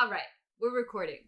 [0.00, 0.22] All right,
[0.58, 1.18] we're recording.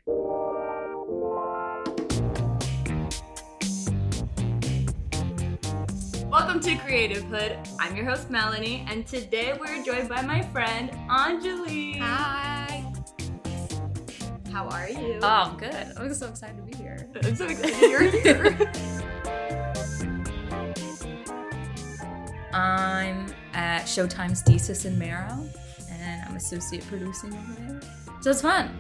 [6.31, 7.59] Welcome to Creative Hood.
[7.79, 11.99] I'm your host, Melanie, and today we're joined by my friend, Onjoli.
[11.99, 12.91] Hi.
[14.51, 15.19] How are you?
[15.21, 15.93] Oh, I'm good.
[15.99, 17.11] I'm so excited to be here.
[17.25, 18.57] I'm so excited you're here.
[22.55, 25.47] I'm at Showtime's Desus and Mero,
[25.91, 28.02] and I'm associate producing over there.
[28.23, 28.79] So it's fun.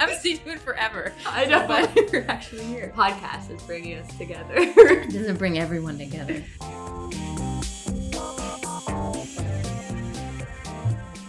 [0.00, 1.12] I've seen you forever.
[1.26, 1.66] I know.
[1.68, 2.92] But you're actually here.
[2.96, 4.54] podcast is bringing us together.
[4.56, 6.42] It doesn't bring everyone together.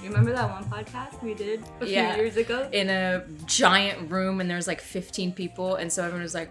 [0.01, 2.15] you remember that one podcast we did a few Yeah.
[2.15, 2.69] years ago?
[2.71, 6.49] In a giant room, and there was like 15 people, and so everyone was like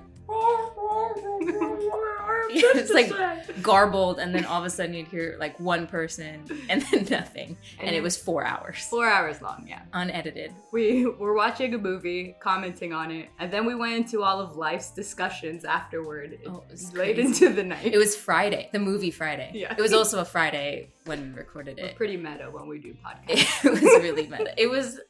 [2.77, 6.83] it's like garbled, and then all of a sudden you'd hear like one person, and
[6.83, 9.83] then nothing, and it was four hours, four hours long, yeah.
[9.93, 10.52] unedited.
[10.70, 14.57] We were watching a movie, commenting on it, and then we went into all of
[14.57, 16.38] life's discussions afterward.
[16.46, 17.23] Oh, late crazy.
[17.23, 17.87] into the night.
[17.87, 19.51] It was Friday, the movie Friday.
[19.54, 19.74] Yeah.
[19.76, 21.96] It was also a Friday when we recorded We're it.
[21.96, 23.65] pretty meta when we do podcasts.
[23.65, 24.54] It was really meta.
[24.57, 25.01] It was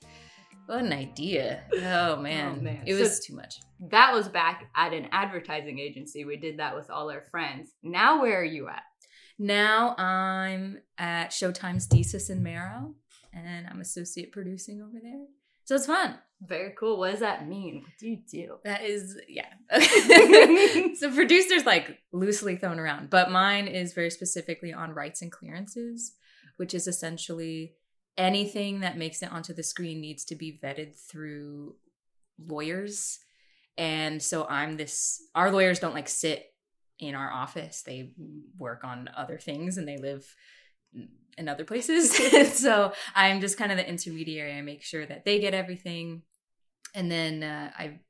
[0.73, 1.63] what an idea.
[1.75, 2.57] Oh, oh man.
[2.59, 2.83] Oh, man.
[2.87, 3.61] It So- was too much.
[3.91, 6.25] that was back at an advertising agency.
[6.25, 7.71] We did that with all our friends.
[7.83, 8.83] Now, where are you at?
[9.39, 12.95] Now I'm at Showtime's Desus and Mero,
[13.33, 15.27] and I'm associate producing over there.
[15.65, 16.19] So it's fun.
[16.41, 16.99] Very cool.
[16.99, 17.83] What does that mean?
[17.83, 18.59] What do you do?
[18.65, 19.53] That is, yeah.
[20.97, 26.13] so producers like loosely thrown around, but mine is very specifically on rights and clearances,
[26.57, 27.75] which is essentially
[28.17, 31.77] anything that makes it onto the screen needs to be vetted through
[32.39, 33.21] lawyers.
[33.79, 36.53] And so I'm this, our lawyers don't like sit
[36.99, 38.13] in our office, they
[38.59, 40.37] work on other things and they live
[41.37, 42.15] in other places.
[42.59, 44.55] so I'm just kind of the intermediary.
[44.55, 46.23] I make sure that they get everything.
[46.95, 48.01] And then uh, I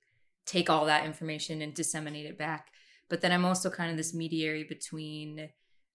[0.47, 2.69] take all that information and disseminate it back.
[3.09, 5.50] But then I'm also kind of this mediary between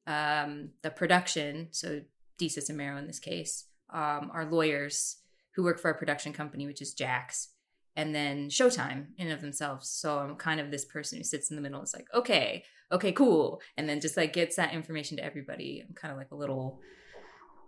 [0.06, 2.02] um, the production, so
[2.40, 5.18] Desus and Mero in this case, um, our lawyers
[5.56, 7.50] who work for our production company, which is Jax,
[7.96, 9.90] and then Showtime in of themselves.
[9.90, 11.82] So I'm kind of this person who sits in the middle.
[11.82, 15.84] It's like, okay, okay, cool, and then just like gets that information to everybody.
[15.88, 16.80] I'm kind of like a little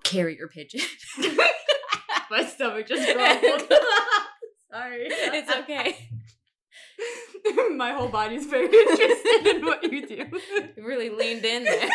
[0.03, 0.81] carrier pigeon.
[2.31, 3.69] My stomach just grumbled.
[4.72, 6.09] Sorry, it's okay.
[7.75, 10.25] My whole body's very interested in what you do.
[10.78, 11.90] You really leaned in there.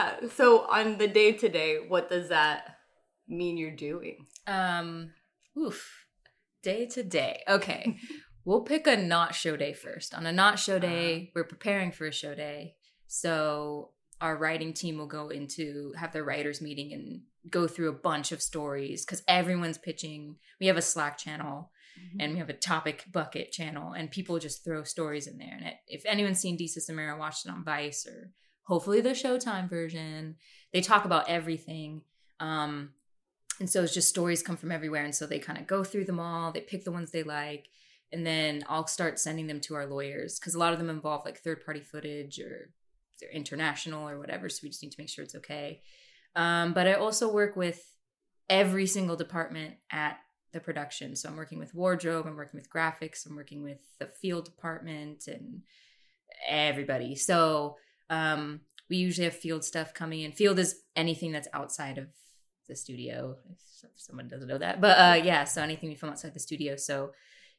[0.00, 0.28] Yeah.
[0.34, 2.76] So on the day to day, what does that
[3.28, 4.26] mean you're doing?
[4.46, 5.12] Um,
[5.58, 6.06] oof.
[6.62, 7.42] Day to day.
[7.48, 7.96] Okay.
[8.44, 10.14] we'll pick a not show day first.
[10.14, 12.74] On a not show day, we're preparing for a show day.
[13.06, 13.90] So
[14.20, 18.32] our writing team will go into have their writers meeting and go through a bunch
[18.32, 20.36] of stories because everyone's pitching.
[20.60, 21.70] We have a Slack channel
[22.18, 25.54] and we have a topic bucket channel and people just throw stories in there.
[25.56, 28.30] And it, if anyone's seen Desus and Mero watched it on Vice or
[28.70, 30.36] hopefully the Showtime version,
[30.72, 32.02] they talk about everything.
[32.38, 32.90] Um,
[33.58, 35.04] and so it's just stories come from everywhere.
[35.04, 37.66] And so they kind of go through them all, they pick the ones they like,
[38.12, 41.24] and then I'll start sending them to our lawyers because a lot of them involve
[41.24, 42.70] like third party footage or
[43.18, 44.48] they're international or whatever.
[44.48, 45.80] So we just need to make sure it's okay.
[46.36, 47.84] Um, but I also work with
[48.48, 50.20] every single department at
[50.52, 51.16] the production.
[51.16, 55.26] So I'm working with wardrobe, I'm working with graphics, I'm working with the field department
[55.26, 55.62] and
[56.48, 57.16] everybody.
[57.16, 57.76] So
[58.10, 58.60] um,
[58.90, 60.32] we usually have field stuff coming in.
[60.32, 62.08] Field is anything that's outside of
[62.68, 64.80] the studio, if someone doesn't know that.
[64.80, 66.76] But uh, yeah, so anything we film outside the studio.
[66.76, 67.12] So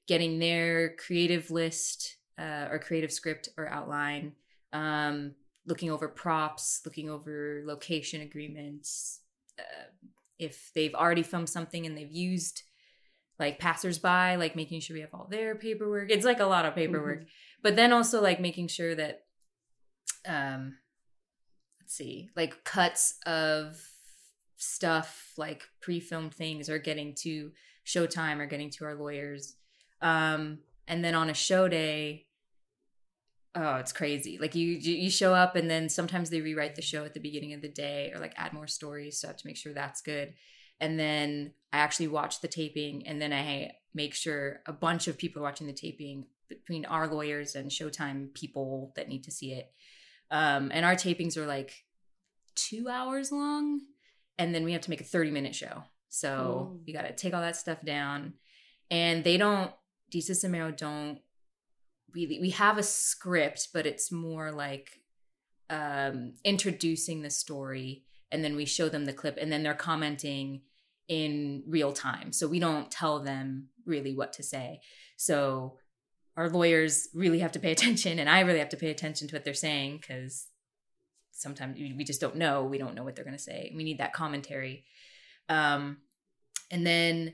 [0.08, 4.34] getting their creative list uh, or creative script or outline,
[4.74, 5.34] um,
[5.66, 9.22] looking over props, looking over location agreements.
[9.58, 9.86] Uh,
[10.38, 12.64] if they've already filmed something and they've used
[13.40, 16.12] like passersby, like making sure we have all their paperwork.
[16.12, 17.26] It's like a lot of paperwork,
[17.62, 19.24] but then also like making sure that,
[20.28, 20.78] um,
[21.80, 23.78] let's see, like cuts of
[24.58, 27.52] stuff, like pre-filmed things, are getting to
[27.86, 29.56] Showtime or getting to our lawyers.
[30.02, 32.28] Um, and then on a show day,
[33.56, 34.38] oh, it's crazy.
[34.40, 37.20] Like you, you you show up and then sometimes they rewrite the show at the
[37.20, 39.20] beginning of the day or like add more stories.
[39.20, 40.34] So I have to make sure that's good.
[40.80, 45.18] And then I actually watch the taping and then I make sure a bunch of
[45.18, 46.26] people are watching the taping
[46.59, 49.72] between our lawyers and Showtime people that need to see it.
[50.30, 51.72] Um, and our tapings are like
[52.56, 53.82] two hours long,
[54.38, 55.84] and then we have to make a 30 minute show.
[56.09, 56.88] So Mm.
[56.88, 58.34] you got to take all that stuff down.
[58.90, 59.72] And they don't,
[60.14, 61.20] Desus and Mero don't
[62.14, 65.00] really we have a script, but it's more like
[65.70, 70.62] um, introducing the story, and then we show them the clip, and then they're commenting
[71.08, 72.32] in real time.
[72.34, 74.82] So we don't tell them really what to say.
[75.18, 75.78] So
[76.38, 79.36] our lawyers really have to pay attention, and I really have to pay attention to
[79.36, 80.48] what they're saying because
[81.32, 82.64] sometimes we just don't know.
[82.64, 83.72] We don't know what they're going to say.
[83.76, 84.86] We need that commentary.
[85.50, 85.98] Um,
[86.70, 87.34] and then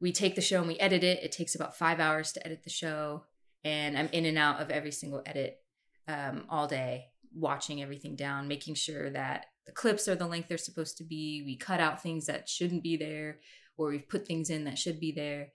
[0.00, 1.22] we take the show and we edit it.
[1.22, 3.24] It takes about five hours to edit the show.
[3.64, 5.58] And I'm in and out of every single edit
[6.06, 10.58] um, all day, watching everything down, making sure that the clips are the length they're
[10.58, 11.42] supposed to be.
[11.44, 13.38] We cut out things that shouldn't be there,
[13.76, 15.48] or we've put things in that should be there.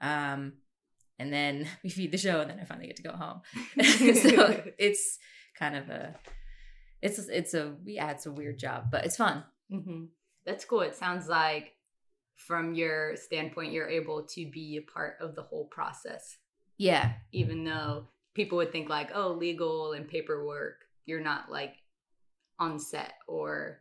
[0.00, 0.54] Um,
[1.18, 3.40] and then we feed the show, and then I finally get to go home.
[3.82, 5.18] so it's
[5.58, 6.14] kind of a,
[7.02, 9.44] it's it's a yeah, it's a weird job, but it's fun.
[9.72, 10.04] Mm-hmm.
[10.44, 10.82] That's cool.
[10.82, 11.72] It sounds like
[12.36, 16.36] from your standpoint, you're able to be a part of the whole process.
[16.78, 17.12] Yeah.
[17.32, 21.74] Even though people would think like, oh, legal and paperwork, you're not like
[22.58, 23.80] on set or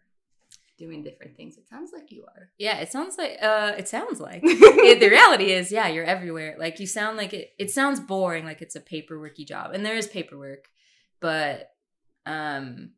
[0.78, 1.58] doing different things.
[1.58, 2.50] It sounds like you are.
[2.58, 4.42] Yeah, it sounds like uh it sounds like.
[4.44, 6.56] it, the reality is, yeah, you're everywhere.
[6.60, 9.72] Like you sound like it it sounds boring like it's a paperworky job.
[9.74, 10.70] And there is paperwork,
[11.20, 11.72] but
[12.26, 12.92] um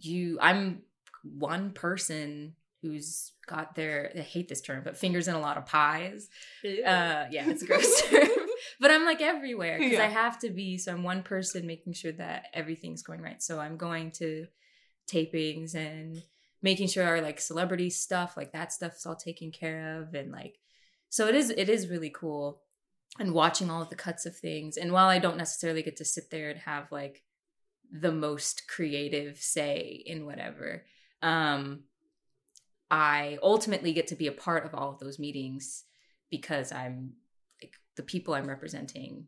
[0.00, 0.82] you I'm
[1.22, 5.66] one person who's got their I hate this term, but fingers in a lot of
[5.66, 6.28] pies.
[6.64, 8.28] Uh yeah, it's a gross term.
[8.80, 10.04] but I'm like everywhere because yeah.
[10.04, 10.78] I have to be.
[10.78, 13.42] So I'm one person making sure that everything's going right.
[13.42, 14.46] So I'm going to
[15.10, 16.22] tapings and
[16.62, 20.14] making sure our like celebrity stuff, like that stuff's all taken care of.
[20.14, 20.58] And like
[21.08, 22.62] so it is it is really cool.
[23.18, 24.76] And watching all of the cuts of things.
[24.76, 27.22] And while I don't necessarily get to sit there and have like
[27.90, 30.84] the most creative say in whatever,
[31.22, 31.84] um,
[32.90, 35.84] I ultimately get to be a part of all of those meetings
[36.30, 37.14] because I'm
[37.62, 39.26] like the people I'm representing,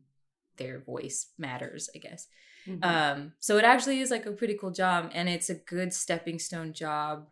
[0.56, 2.29] their voice matters, I guess.
[2.69, 2.85] Mm-hmm.
[2.85, 6.38] Um, so it actually is like a pretty cool job, and it's a good stepping
[6.38, 7.29] stone job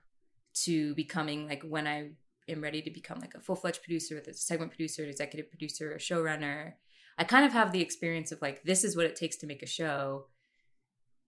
[0.65, 2.11] to becoming like when I
[2.49, 5.99] am ready to become like a full fledged producer, the segment producer, executive producer, a
[5.99, 6.75] showrunner.
[7.19, 9.62] I kind of have the experience of like this is what it takes to make
[9.62, 10.27] a show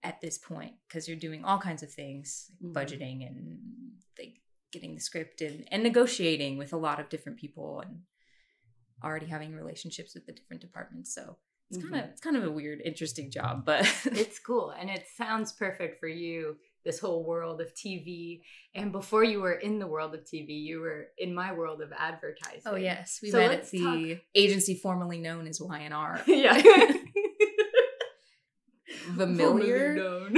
[0.02, 2.94] at this point because you're doing all kinds of things, like mm-hmm.
[2.94, 3.58] budgeting and
[4.18, 4.40] like
[4.72, 8.00] getting the script and, and negotiating with a lot of different people and
[9.04, 11.14] already having relationships with the different departments.
[11.14, 11.36] So
[11.72, 11.94] it's mm-hmm.
[11.94, 15.52] kind of it's kind of a weird, interesting job, but it's cool and it sounds
[15.52, 16.56] perfect for you.
[16.84, 18.40] This whole world of TV,
[18.74, 21.92] and before you were in the world of TV, you were in my world of
[21.96, 22.62] advertising.
[22.66, 24.24] Oh yes, we so met at the talk.
[24.34, 26.20] agency formerly known as Y&R.
[26.26, 26.60] yeah,
[29.14, 30.28] familiar.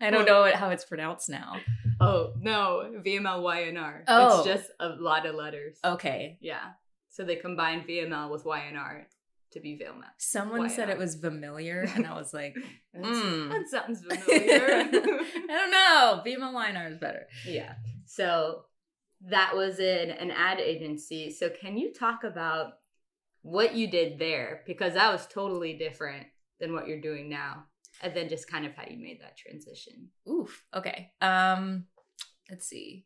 [0.00, 1.54] I don't know how it's pronounced now.
[2.00, 4.04] Oh no, VML Y&R.
[4.08, 5.78] Oh, it's just a lot of letters.
[5.84, 6.38] Okay.
[6.40, 6.72] Yeah.
[7.10, 9.06] So they combined VML with Y&R
[9.52, 10.02] to be VML.
[10.18, 10.70] Someone Y&R.
[10.70, 12.56] said it was familiar, and I was like,
[12.96, 13.50] mm.
[13.50, 14.66] that sounds familiar.
[14.66, 14.84] I
[15.48, 16.22] don't know.
[16.24, 17.26] VML Y&R is better.
[17.46, 17.74] Yeah.
[18.06, 18.64] So
[19.28, 21.30] that was in an ad agency.
[21.30, 22.74] So can you talk about
[23.42, 24.62] what you did there?
[24.66, 26.26] Because that was totally different
[26.60, 27.64] than what you're doing now
[28.00, 31.84] and then just kind of how you made that transition oof okay um
[32.50, 33.04] let's see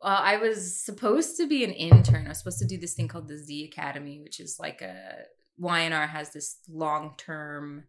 [0.00, 3.08] well i was supposed to be an intern i was supposed to do this thing
[3.08, 5.16] called the z academy which is like a
[5.58, 7.84] Y&R has this long-term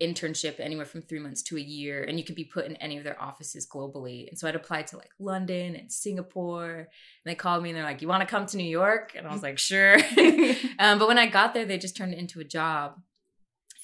[0.00, 2.98] internship anywhere from three months to a year and you can be put in any
[2.98, 4.28] of their offices globally.
[4.28, 6.86] And so i'd applied to like london and singapore and
[7.24, 9.14] they called me and they're like you want to come to new york?
[9.16, 9.96] And i was like sure.
[10.78, 13.00] Um, but when i got there they just turned it into a job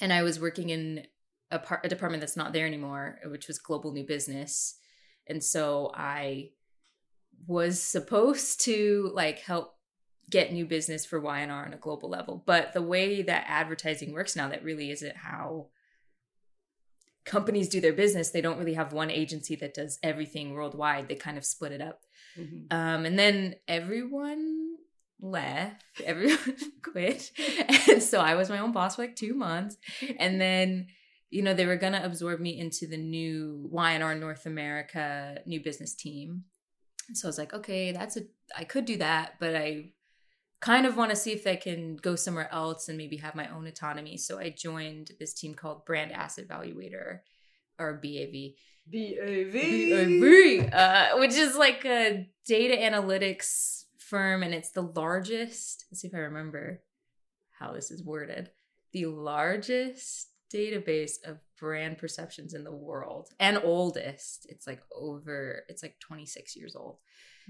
[0.03, 1.07] and I was working in
[1.53, 4.75] a, part, a department that's not there anymore, which was global new business.
[5.29, 6.51] And so I
[7.47, 9.77] was supposed to like help
[10.31, 12.43] get new business for Y&R on a global level.
[12.45, 15.69] But the way that advertising works now, that really isn't how
[17.25, 18.31] companies do their business.
[18.31, 21.09] They don't really have one agency that does everything worldwide.
[21.09, 22.03] They kind of split it up.
[22.39, 22.77] Mm-hmm.
[22.77, 24.77] Um, and then everyone
[25.21, 27.31] left, everyone quit.
[27.89, 29.77] And so I was my own boss for like two months.
[30.19, 30.89] And then,
[31.31, 35.63] you know, they were going to absorb me into the new Y&R North America new
[35.63, 36.45] business team.
[37.15, 38.23] So I was like, okay, that's a,
[38.57, 39.91] I could do that, but I
[40.63, 43.49] kind of want to see if I can go somewhere else and maybe have my
[43.49, 44.17] own autonomy.
[44.17, 47.19] So I joined this team called Brand Asset Valuator
[47.79, 48.55] or BAV.
[48.91, 49.53] BAV.
[49.53, 56.07] BAV, uh, which is like a data analytics firm and it's the largest let's see
[56.07, 56.83] if i remember
[57.59, 58.51] how this is worded
[58.93, 65.83] the largest database of brand perceptions in the world and oldest it's like over it's
[65.83, 66.99] like 26 years old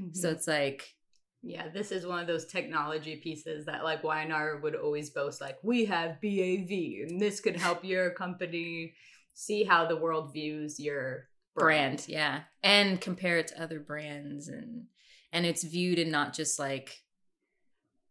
[0.01, 0.13] mm-hmm.
[0.13, 0.95] so it's like
[1.43, 5.59] Yeah, this is one of those technology pieces that like Y&R would always boast like
[5.63, 6.71] we have BAV
[7.09, 8.95] and this could help your company
[9.35, 11.97] see how the world views your brand.
[11.97, 14.85] brand yeah and compare it to other brands and
[15.33, 16.99] and it's viewed in not just like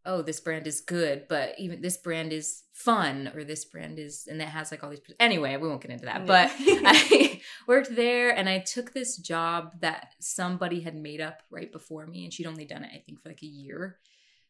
[0.05, 4.27] oh this brand is good but even this brand is fun or this brand is
[4.29, 7.95] and it has like all these anyway we won't get into that but i worked
[7.95, 12.33] there and i took this job that somebody had made up right before me and
[12.33, 13.97] she'd only done it i think for like a year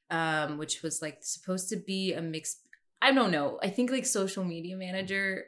[0.09, 2.57] um which was like supposed to be a mix
[3.01, 5.45] i don't know i think like social media manager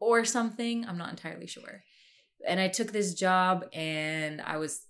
[0.00, 1.82] or something i'm not entirely sure
[2.46, 4.86] and I took this job and I was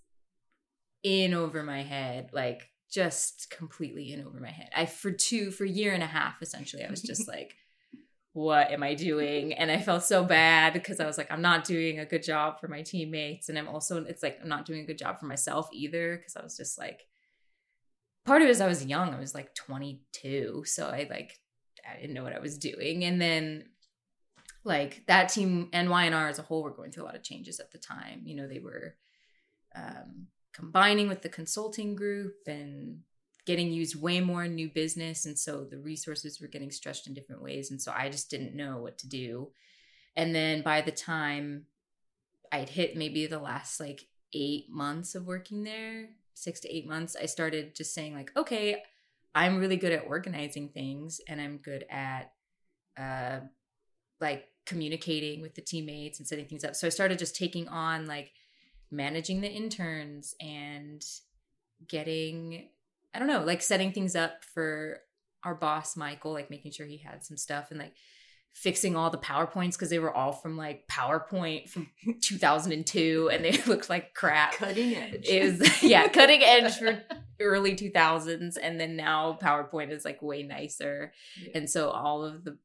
[1.02, 4.70] in over my head, like just completely in over my head.
[4.74, 7.54] I for two for a year and a half essentially, I was just like,
[8.32, 9.52] what am I doing?
[9.52, 12.58] And I felt so bad because I was like, I'm not doing a good job
[12.58, 15.26] for my teammates, and I'm also it's like I'm not doing a good job for
[15.26, 17.02] myself either because I was just like,
[18.24, 21.38] part of it is I was young, I was like 22, so I like
[21.86, 23.64] I didn't know what I was doing, and then
[24.64, 27.60] like that team and Y&R as a whole were going through a lot of changes
[27.60, 28.22] at the time.
[28.24, 28.96] You know, they were
[29.76, 33.00] um, combining with the consulting group and
[33.44, 35.26] getting used way more in new business.
[35.26, 37.70] And so the resources were getting stretched in different ways.
[37.70, 39.50] And so I just didn't know what to do.
[40.16, 41.66] And then by the time
[42.50, 47.16] I'd hit maybe the last like eight months of working there, six to eight months,
[47.20, 48.82] I started just saying, like, okay,
[49.34, 52.32] I'm really good at organizing things and I'm good at
[52.98, 53.40] uh,
[54.20, 56.74] like communicating with the teammates and setting things up.
[56.74, 58.32] So I started just taking on like
[58.90, 61.04] managing the interns and
[61.88, 62.68] getting
[63.14, 64.98] I don't know, like setting things up for
[65.42, 67.94] our boss Michael, like making sure he had some stuff and like
[68.52, 71.88] fixing all the PowerPoints because they were all from like PowerPoint from
[72.22, 74.52] 2002 and they looked like crap.
[74.54, 75.26] Cutting edge.
[75.28, 77.02] Is yeah, cutting edge for
[77.40, 81.12] early 2000s and then now PowerPoint is like way nicer.
[81.42, 81.50] Yeah.
[81.54, 82.58] And so all of the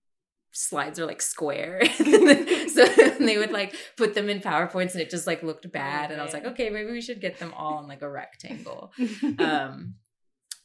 [0.51, 1.81] slides are like square.
[2.71, 6.09] So they would like put them in powerpoints and it just like looked bad.
[6.09, 6.69] Oh, and i was like okay.
[6.69, 8.93] Maybe we should get them all in like a rectangle.
[9.39, 9.95] Um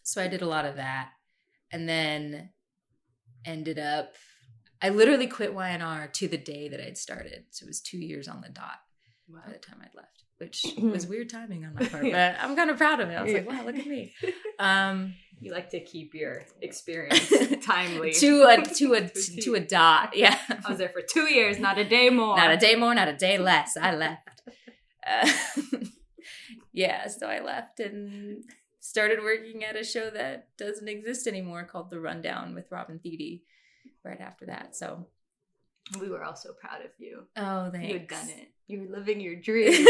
[0.02, 1.09] so i did a lot of that
[1.73, 2.50] and then
[3.45, 4.14] ended up
[4.81, 7.47] i literally quit Y&R to the day that i'd started.
[7.50, 8.78] So it was two years on the dot
[9.28, 9.40] wow.
[9.45, 12.71] by the time i'd left which was weird timing on my part but i'm kind
[12.71, 13.14] of proud of it.
[13.14, 14.14] I was like wow look at me.
[14.59, 17.31] Um you like to keep your experience
[17.64, 19.09] timely to a to a
[19.43, 20.16] to a dot.
[20.16, 22.37] Yeah, I was there for two years, not a day more.
[22.37, 23.76] Not a day more, not a day less.
[23.76, 24.28] I left.
[25.07, 25.31] Uh,
[26.73, 28.45] yeah, so I left and
[28.81, 33.43] started working at a show that doesn't exist anymore called The Rundown with Robin Thede.
[34.05, 35.07] Right after that, so
[36.00, 37.25] we were all so proud of you.
[37.37, 37.88] Oh, thanks.
[37.88, 38.52] You had done it.
[38.69, 39.85] You were living your dream.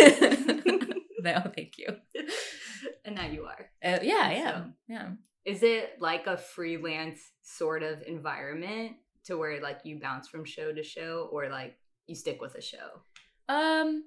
[1.20, 1.88] no, thank you.
[3.04, 3.70] And now you are.
[3.82, 5.08] Uh, yeah, yeah, so, yeah.
[5.46, 10.72] Is it like a freelance sort of environment to where like you bounce from show
[10.72, 13.00] to show or like you stick with a show?
[13.48, 14.04] Um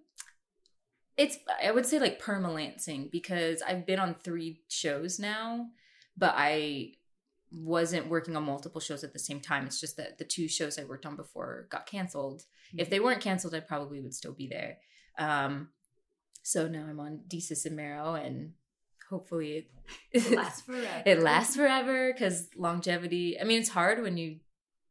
[1.17, 5.67] it's I would say like permalancing because I've been on 3 shows now,
[6.17, 6.93] but I
[7.51, 9.65] wasn't working on multiple shows at the same time.
[9.65, 12.41] It's just that the two shows I worked on before got canceled.
[12.41, 12.79] Mm-hmm.
[12.79, 14.77] If they weren't canceled, I probably would still be there.
[15.17, 15.69] Um,
[16.43, 18.53] so now I'm on Desus and Mero, and
[19.09, 19.67] hopefully
[20.11, 21.03] it, lasts forever.
[21.05, 23.39] it lasts forever because longevity.
[23.39, 24.39] I mean, it's hard when you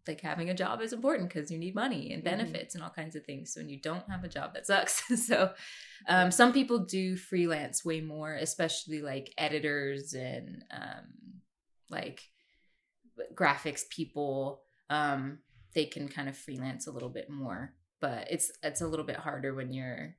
[0.08, 2.36] like having a job is important because you need money and mm-hmm.
[2.36, 2.82] benefits mm-hmm.
[2.82, 3.52] and all kinds of things.
[3.52, 5.02] So when you don't have a job, that sucks.
[5.26, 5.52] so
[6.08, 11.42] um, some people do freelance way more, especially like editors and um,
[11.90, 12.22] like
[13.34, 14.62] graphics people.
[14.90, 15.38] Um,
[15.74, 19.16] they can kind of freelance a little bit more, but it's it's a little bit
[19.16, 20.16] harder when you're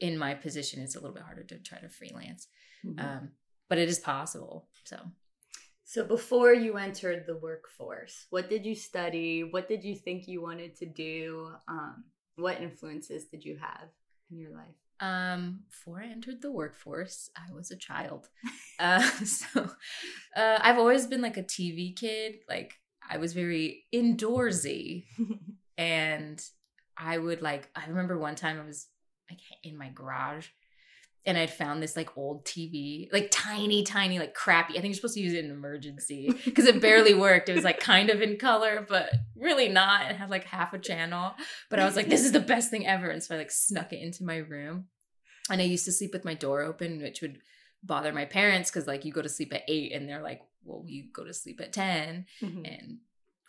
[0.00, 0.82] in my position.
[0.82, 2.48] It's a little bit harder to try to freelance.
[2.86, 3.00] Mm-hmm.
[3.00, 3.30] Um,
[3.68, 4.68] but it is possible.
[4.84, 4.98] So,
[5.84, 9.44] so before you entered the workforce, what did you study?
[9.44, 11.50] What did you think you wanted to do?
[11.68, 12.04] Um,
[12.36, 13.88] what influences did you have
[14.30, 14.74] in your life?
[15.00, 18.28] Um, before I entered the workforce, I was a child.
[18.78, 19.70] uh, so
[20.36, 22.36] uh, I've always been like a TV kid.
[22.48, 22.74] Like
[23.08, 25.04] I was very indoorsy,
[25.78, 26.42] and
[26.96, 27.68] I would like.
[27.74, 28.86] I remember one time I was
[29.30, 30.48] like in my garage
[31.26, 34.74] and I'd found this like old TV, like tiny, tiny, like crappy.
[34.78, 37.48] I think you're supposed to use it in emergency because it barely worked.
[37.48, 40.10] It was like kind of in color, but really not.
[40.10, 41.34] It had like half a channel.
[41.68, 43.10] But I was like, this is the best thing ever.
[43.10, 44.86] And so I like snuck it into my room.
[45.50, 47.38] And I used to sleep with my door open, which would
[47.82, 50.84] bother my parents because like you go to sleep at eight and they're like, well,
[50.86, 52.26] you go to sleep at 10.
[52.40, 52.64] Mm-hmm.
[52.64, 52.98] And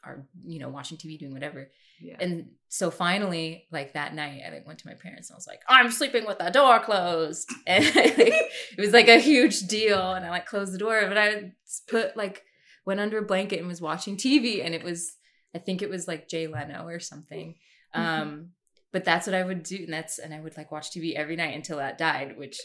[0.04, 1.70] are you know watching TV, doing whatever.
[2.00, 2.18] Yeah.
[2.20, 5.48] And so finally, like that night, I like went to my parents and I was
[5.48, 10.14] like, "I'm sleeping with the door closed," and like, it was like a huge deal.
[10.14, 11.54] And I like closed the door, but I
[11.88, 12.44] put like
[12.86, 15.16] went under a blanket and was watching TV, and it was
[15.56, 17.56] I think it was like Jay Leno or something.
[17.96, 18.00] Mhm.
[18.00, 18.50] Um,
[18.92, 21.36] but that's what I would do, and that's and I would like watch TV every
[21.36, 22.60] night until that died, which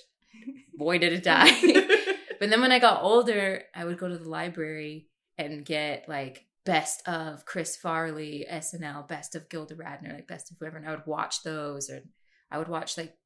[0.75, 1.53] boy did it die.
[2.43, 5.07] But then when I got older, I would go to the library
[5.39, 10.57] and get like best of Chris Farley, SNL, best of Gilda Radner, like best of
[10.59, 12.03] whoever, and I would watch those, or
[12.51, 13.17] I would watch like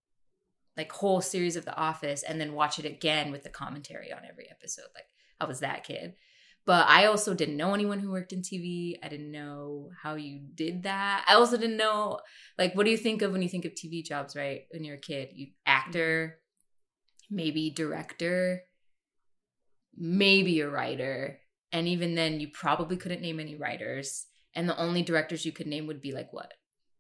[0.76, 4.20] like whole series of The Office and then watch it again with the commentary on
[4.28, 4.88] every episode.
[4.94, 5.06] Like
[5.40, 6.14] I was that kid.
[6.66, 8.94] But I also didn't know anyone who worked in TV.
[9.00, 11.24] I didn't know how you did that.
[11.28, 12.18] I also didn't know
[12.58, 14.62] like what do you think of when you think of TV jobs, right?
[14.70, 16.38] When you're a kid, you actor,
[17.30, 18.62] maybe director,
[19.96, 21.38] maybe a writer.
[21.72, 24.26] And even then, you probably couldn't name any writers.
[24.54, 26.54] And the only directors you could name would be like what?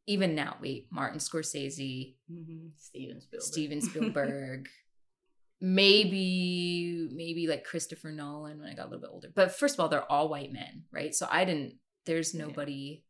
[0.06, 2.70] Even now, wait, Martin Scorsese, Mhm.
[2.76, 3.42] Steven Spielberg.
[3.42, 4.68] Steven Spielberg,
[5.60, 9.28] maybe, maybe like Christopher Nolan when I got a little bit older.
[9.34, 11.14] But first of all, they're all white men, right?
[11.14, 12.44] So I didn't, there's Yeah.
[12.46, 13.04] nobody,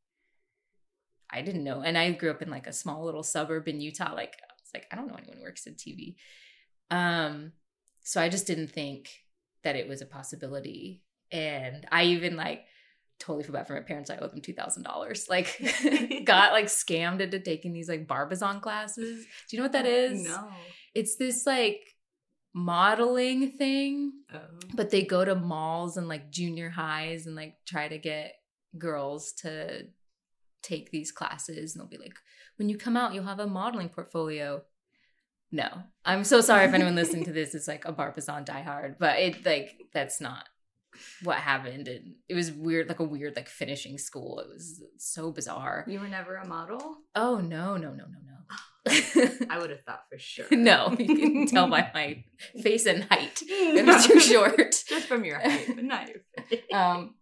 [1.30, 1.82] I didn't know.
[1.82, 4.14] And I grew up in like a small little suburb in Utah.
[4.14, 6.16] Like, I was like, I don't know anyone who works in TV.
[6.90, 7.52] Um,
[8.02, 9.10] so I just didn't think
[9.64, 11.02] that it was a possibility.
[11.32, 12.64] And I even like
[13.18, 14.10] totally feel bad for my parents.
[14.10, 15.26] I owe them two thousand dollars.
[15.30, 15.56] Like
[16.24, 19.24] got like scammed into taking these like Barbizon classes.
[19.48, 20.24] Do you know what that oh, is?
[20.24, 20.48] No.
[20.94, 21.80] It's this like
[22.54, 24.38] modeling thing, Oh.
[24.74, 28.32] but they go to malls and like junior highs and like try to get
[28.78, 29.86] girls to
[30.62, 32.14] take these classes and they'll be like,
[32.56, 34.62] when you come out, you'll have a modeling portfolio.
[35.52, 35.68] No,
[36.04, 39.46] I'm so sorry if anyone listening to this is like a Barbizon diehard, but it
[39.46, 40.44] like that's not
[41.22, 41.88] what happened.
[41.88, 44.40] And it was weird, like a weird like finishing school.
[44.40, 45.84] It was so bizarre.
[45.86, 46.98] You were never a model?
[47.14, 48.36] Oh no, no, no, no, no.
[49.50, 50.46] I would have thought for sure.
[50.50, 52.24] no, you can tell by my
[52.62, 53.42] face and height.
[53.42, 54.84] it was too short.
[54.88, 56.62] Just from your height, but not your face.
[56.72, 57.14] Um,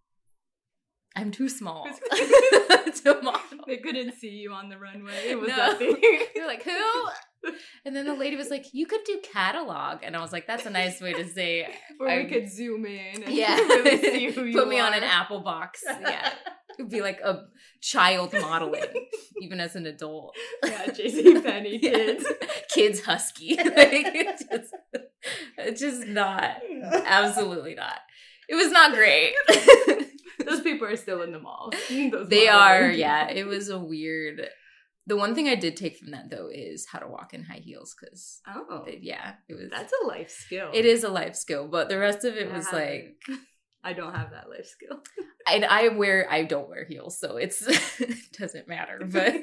[1.17, 1.85] I'm too small
[3.05, 3.41] to model.
[3.67, 5.13] they couldn't see you on the runway.
[5.29, 5.57] It was No.
[5.57, 5.97] that thing.
[6.35, 7.53] You're like, who?
[7.85, 9.99] And then the lady was like, you could do catalog.
[10.03, 12.85] And I was like, that's a nice way to say, Where I- we could zoom
[12.87, 15.83] in and yeah, really see who you put me on an Apple box.
[15.87, 16.33] Yeah,
[16.79, 17.43] it'd be like a
[17.83, 18.83] child modeling,
[19.43, 20.35] even as an adult.
[20.65, 21.91] yeah, JC Penney Yeah.
[21.93, 22.25] kids.
[22.73, 23.57] Kids husky.
[23.57, 24.75] like, it's just,
[25.59, 26.57] it's just not,
[27.05, 27.99] absolutely not.
[28.49, 29.35] It was not great.
[30.47, 31.71] Those people are still in the mall.
[31.91, 33.29] Those they are, yeah.
[33.31, 34.49] It was a weird.
[35.07, 37.61] The one thing I did take from that though is how to walk in high
[37.63, 39.69] heels because Oh, yeah, it was.
[39.71, 40.71] that's a life skill.
[40.73, 42.81] it is a life skill, but the rest of it I was haven't.
[43.29, 43.39] like,
[43.85, 45.03] I don't have that life skill.
[45.47, 47.61] and I wear, I don't wear heels, so it's
[48.01, 49.01] it doesn't matter.
[49.07, 49.43] But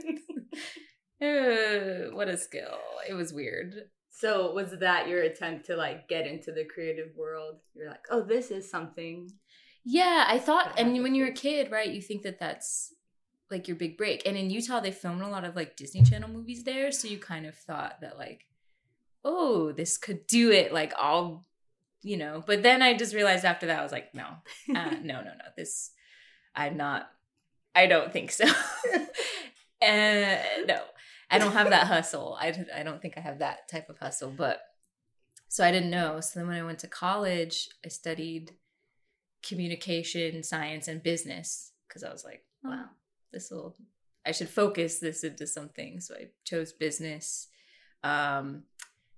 [1.22, 2.80] uh, what a skill!
[3.08, 3.76] It was weird.
[4.10, 7.58] so was that your attempt to like get into the creative world?
[7.76, 9.30] You're like, oh, this is something.
[9.84, 12.94] Yeah, I thought, and when you're a kid, right, you think that that's
[13.50, 14.26] like your big break.
[14.26, 17.18] And in Utah, they filmed a lot of like Disney Channel movies there, so you
[17.18, 18.46] kind of thought that like,
[19.26, 20.74] oh, this could do it.
[20.74, 21.46] Like I'll,
[22.02, 22.44] you know.
[22.46, 24.26] But then I just realized after that, I was like, no,
[24.70, 25.46] uh, no, no, no.
[25.58, 25.92] This,
[26.56, 27.10] I'm not.
[27.74, 28.46] I don't think so.
[29.82, 30.82] uh, no,
[31.30, 32.38] I don't have that hustle.
[32.40, 34.30] I I don't think I have that type of hustle.
[34.30, 34.62] But
[35.48, 36.20] so I didn't know.
[36.20, 38.52] So then when I went to college, I studied
[39.44, 42.86] communication, science, and business because I was like, wow, Wow.
[43.32, 43.76] this will.
[44.26, 46.00] I should focus this into something.
[46.00, 47.48] So I chose business.
[48.04, 48.64] Um,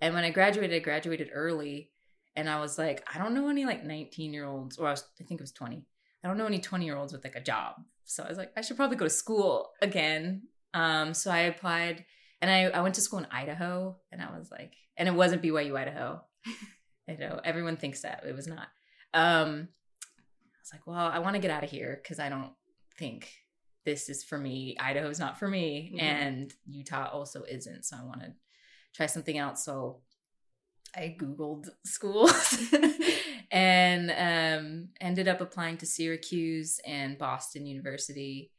[0.01, 1.91] and when I graduated, I graduated early,
[2.35, 5.03] and I was like, I don't know any like 19 year olds, or I was,
[5.19, 5.85] I think it was 20.
[6.23, 7.75] I don't know any 20 year olds with like a job.
[8.05, 10.43] So I was like, I should probably go to school again.
[10.73, 12.05] Um, so I applied,
[12.41, 15.41] and I I went to school in Idaho, and I was like, and it wasn't
[15.43, 16.21] BYU Idaho.
[17.09, 18.67] I know everyone thinks that it was not.
[19.13, 19.67] Um,
[20.63, 22.53] was like, well, I want to get out of here because I don't
[22.97, 23.31] think
[23.85, 24.77] this is for me.
[24.79, 26.01] Idaho's not for me, Mhm.
[26.01, 27.83] and Utah also isn't.
[27.83, 28.33] So I want to
[28.93, 29.65] try something else.
[29.65, 30.01] So
[30.95, 32.57] I Googled schools
[33.51, 38.51] and um, ended up applying to Syracuse and Boston University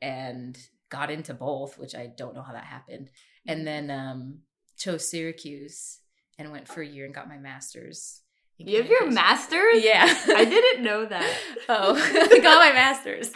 [0.00, 3.10] and got into both, which I don't know how that happened.
[3.46, 4.38] And then um,
[4.76, 6.00] chose Syracuse
[6.38, 8.22] and went for a year and got my master's.
[8.58, 9.84] In You have your master's?
[9.84, 10.04] Yeah.
[10.28, 11.38] I didn't know that.
[11.70, 11.94] Oh,
[12.32, 13.30] I got my master's.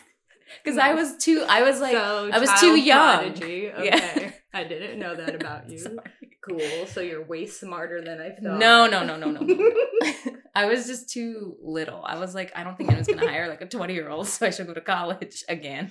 [0.64, 0.96] Because I hmm.
[0.96, 3.18] was too, I was like, so I was too young.
[3.18, 3.70] prodigy.
[3.82, 4.12] Yeah.
[4.16, 4.34] Okay.
[4.54, 5.78] I didn't know that about you.
[5.78, 5.98] Sorry.
[6.40, 6.86] Cool.
[6.86, 8.58] So you're way smarter than I thought.
[8.58, 9.40] No, no, no, no, no.
[9.40, 9.70] no.
[10.54, 12.02] I was just too little.
[12.04, 14.46] I was like, I don't think anyone's gonna hire like a 20 year old, so
[14.46, 15.90] I should go to college again.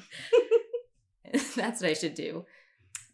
[1.31, 2.45] That's what I should do.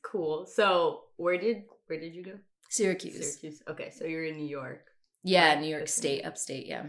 [0.01, 0.45] Cool.
[0.45, 2.33] So where did where did you go?
[2.69, 3.39] Syracuse.
[3.39, 3.61] Syracuse.
[3.67, 4.85] Okay, so you're in New York.
[5.23, 5.91] Yeah, Right, New York okay.
[5.91, 6.81] State, upstate, yeah.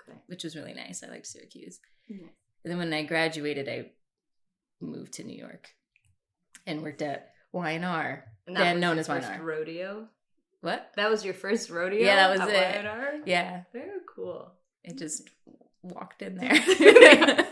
[0.00, 0.18] Okay.
[0.26, 1.02] Which was really nice.
[1.02, 1.80] I liked Syracuse.
[2.08, 2.20] Nice.
[2.64, 3.90] And then when I graduated, I
[4.80, 5.68] moved to New York
[6.66, 7.30] and worked at.
[8.46, 9.42] And Then known as first Y&R.
[9.42, 10.08] rodeo.
[10.60, 10.90] What?
[10.96, 12.00] That was your first rodeo.
[12.04, 12.84] Yeah, that was it.
[12.84, 13.14] Y&R?
[13.26, 14.50] Yeah, Very cool.
[14.82, 15.54] it just mm.
[15.82, 17.46] walked in there.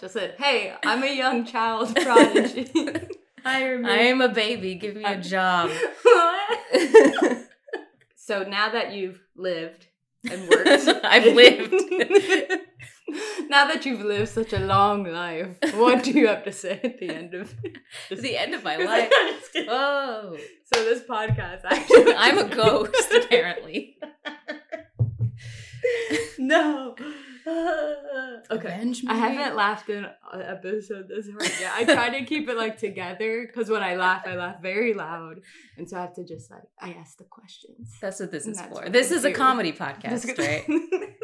[0.00, 2.68] Just said, "Hey, I'm a young child prodigy.
[3.44, 4.74] Hire me." I am a baby.
[4.74, 5.70] Give me a job.
[8.30, 9.88] So now that you've lived
[10.30, 10.68] and worked,
[11.02, 11.72] I've lived.
[13.48, 17.00] now that you've lived such a long life, what do you have to say at
[17.00, 17.52] the end of
[18.08, 19.10] It's the end of my life.
[19.68, 20.36] Oh,
[20.72, 23.98] So this podcast, actually, I'm a ghost apparently.
[26.38, 26.94] no.
[28.50, 28.92] okay.
[29.08, 31.72] I haven't laughed in an episode this hard yet.
[31.74, 35.40] I try to keep it like together because when I laugh, I laugh very loud,
[35.76, 37.96] and so I have to just like I ask the questions.
[38.00, 38.88] That's what this is for.
[38.88, 40.64] This I is a comedy podcast, Just- right?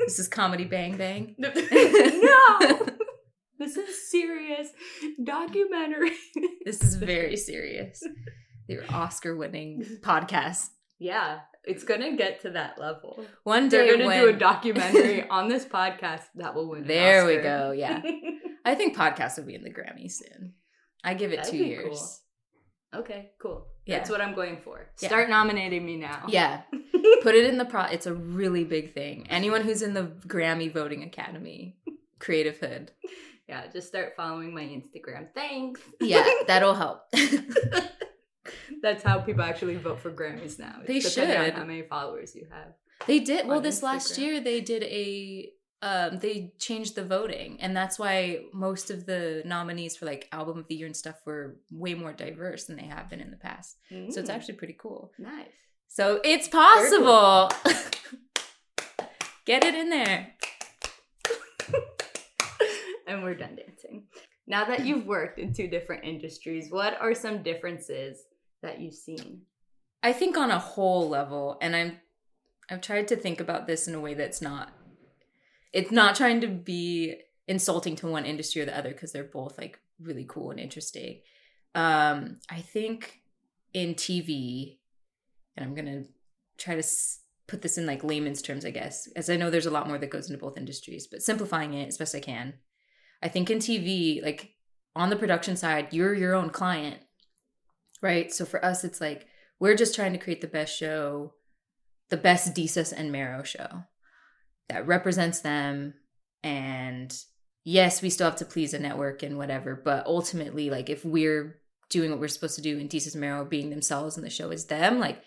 [0.06, 1.34] This is comedy bang bang.
[1.36, 1.50] no,
[3.58, 4.68] this is serious
[5.24, 6.12] documentary.
[6.64, 8.02] This is very serious.
[8.68, 10.68] Your Oscar winning podcast.
[10.98, 13.24] Yeah, it's gonna get to that level.
[13.44, 16.86] One day They're gonna when do a documentary on this podcast that will win.
[16.86, 18.02] There we go, yeah.
[18.64, 20.54] I think podcasts will be in the Grammy soon.
[21.04, 22.20] I give it That'd two years.
[22.94, 23.68] okay, cool.
[23.84, 23.98] Yeah.
[23.98, 24.88] That's what I'm going for.
[25.00, 25.08] Yeah.
[25.08, 26.24] Start nominating me now.
[26.28, 26.62] Yeah.
[27.22, 29.26] Put it in the pro it's a really big thing.
[29.30, 31.78] Anyone who's in the Grammy voting academy,
[32.18, 32.90] creative hood.
[33.48, 35.28] Yeah, just start following my Instagram.
[35.32, 35.80] Thanks.
[36.00, 37.02] Yeah, that'll help.
[38.82, 40.76] That's how people actually vote for Grammys now.
[40.86, 41.54] They depending on should.
[41.54, 42.74] how many followers you have.
[43.06, 45.50] They did well this last year they did a
[45.82, 50.58] um they changed the voting and that's why most of the nominees for like album
[50.58, 53.36] of the year and stuff were way more diverse than they have been in the
[53.36, 53.76] past.
[53.90, 55.12] So it's Mm, actually pretty cool.
[55.18, 55.52] nice.
[55.88, 57.50] So it's possible.
[59.44, 60.32] Get it in there.
[63.06, 64.04] and we're done dancing.
[64.46, 68.22] Now that you've worked in two different industries, what are some differences
[68.66, 69.42] that you've seen?
[70.02, 71.98] I think on a whole level, and I'm
[72.70, 74.72] I've tried to think about this in a way that's not
[75.72, 77.16] it's not trying to be
[77.48, 81.20] insulting to one industry or the other because they're both like really cool and interesting.
[81.74, 83.20] Um, I think
[83.72, 84.78] in TV,
[85.56, 86.04] and I'm gonna
[86.56, 89.66] try to s- put this in like layman's terms, I guess, as I know there's
[89.66, 92.54] a lot more that goes into both industries, but simplifying it as best I can.
[93.22, 94.54] I think in TV, like
[94.94, 97.00] on the production side, you're your own client,
[98.02, 98.32] right?
[98.32, 99.26] So for us, it's like
[99.58, 101.34] we're just trying to create the best show,
[102.10, 103.84] the best Desus and Mero show
[104.68, 105.94] that represents them.
[106.42, 107.16] And
[107.64, 111.60] yes, we still have to please a network and whatever, but ultimately, like if we're
[111.88, 114.50] doing what we're supposed to do and Desus and Mero being themselves and the show
[114.50, 115.22] is them, like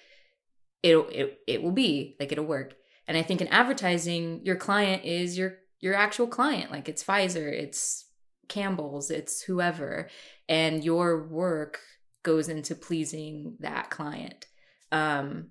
[0.84, 2.76] it'll it, it will be like it'll work.
[3.08, 6.72] And I think in advertising, your client is your your actual client.
[6.72, 8.06] Like it's Pfizer, it's
[8.48, 10.10] Campbell's, it's whoever,
[10.48, 11.80] and your work
[12.24, 14.46] goes into pleasing that client.
[14.92, 15.48] Um,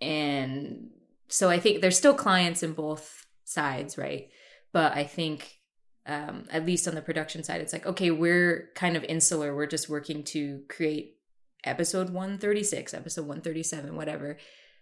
[0.00, 0.90] and
[1.28, 4.28] so I think there's still clients in both sides, right?
[4.72, 5.58] But I think
[6.06, 9.54] um, at least on the production side, it's like okay, we're kind of insular.
[9.54, 11.16] We're just working to create
[11.64, 14.38] episode 136, episode 137, whatever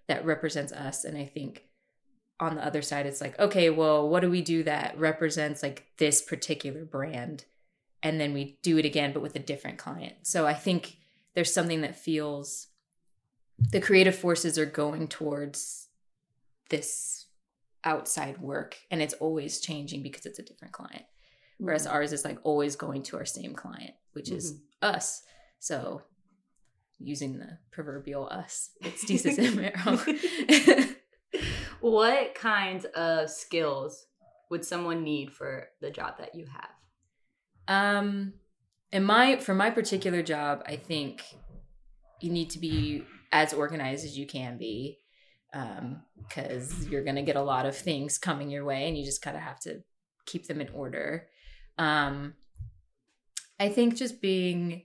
[0.06, 1.04] that represents us.
[1.04, 1.64] And I think
[2.40, 5.86] on the other side, it's like, okay, well, what do we do that represents like
[5.98, 7.44] this particular brand?
[8.02, 10.14] And then we do it again, but with a different client.
[10.22, 10.98] So I think
[11.34, 12.68] there's something that feels
[13.58, 15.88] the creative forces are going towards
[16.70, 17.26] this
[17.84, 21.04] outside work and it's always changing because it's a different client.
[21.58, 21.94] Whereas Mm-hmm.
[21.96, 25.22] ours is like always going to our same client, which is us.
[25.58, 26.02] So
[27.00, 30.94] using the proverbial us, it's Desus and Mero.
[31.80, 34.06] what kinds of skills
[34.50, 36.70] would someone need for the job that you have?
[37.68, 38.32] Um,
[38.90, 41.22] in my for my particular job, I think
[42.20, 44.98] you need to be as organized as you can be,
[45.52, 49.22] um, because you're gonna get a lot of things coming your way, and you just
[49.22, 49.82] kind of have to
[50.26, 51.28] keep them in order.
[51.76, 52.34] Um,
[53.60, 54.84] I think just being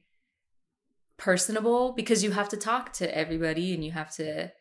[1.17, 4.51] personable because you have to talk to everybody and you have to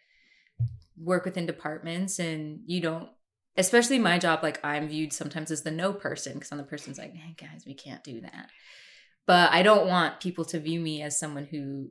[0.97, 3.09] work within departments and you don't
[3.57, 6.99] especially my job like i'm viewed sometimes as the no person because i'm the person's
[6.99, 8.49] like hey guys we can't do that
[9.27, 11.91] but i don't want people to view me as someone who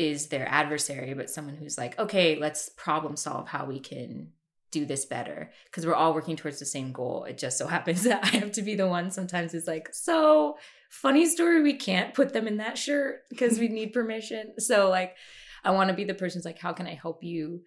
[0.00, 4.30] is their adversary, but someone who's like, okay, let's problem solve how we can
[4.70, 7.24] do this better because we're all working towards the same goal.
[7.24, 10.56] It just so happens that I have to be the one sometimes it's like, so
[10.90, 14.54] funny story, we can't put them in that shirt because we need permission.
[14.58, 15.16] So like
[15.64, 17.60] I want to be the person's like, how can I help you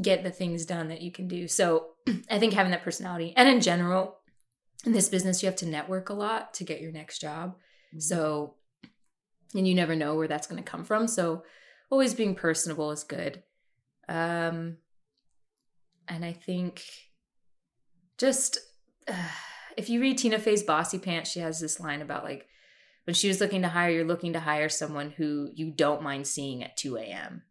[0.00, 1.48] get the things done that you can do?
[1.48, 1.86] So
[2.30, 4.18] I think having that personality and in general,
[4.84, 7.56] in this business, you have to network a lot to get your next job.
[7.90, 8.00] Mm-hmm.
[8.00, 8.54] So
[9.54, 11.08] and you never know where that's going to come from.
[11.08, 11.42] So
[11.90, 13.42] always being personable is good.
[14.08, 14.78] Um,
[16.06, 16.82] and I think
[18.18, 18.58] just
[19.06, 19.14] uh,
[19.76, 22.46] if you read Tina Fey's Bossypants, she has this line about like
[23.04, 26.26] when she was looking to hire, you're looking to hire someone who you don't mind
[26.26, 27.42] seeing at 2 a.m.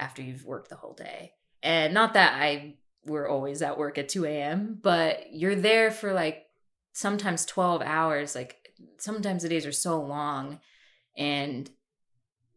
[0.00, 1.32] after you've worked the whole day.
[1.62, 2.76] And not that I
[3.08, 6.46] were always at work at 2 a.m., but you're there for like
[6.92, 8.34] sometimes 12 hours.
[8.34, 8.56] Like
[8.98, 10.60] sometimes the days are so long
[11.16, 11.70] and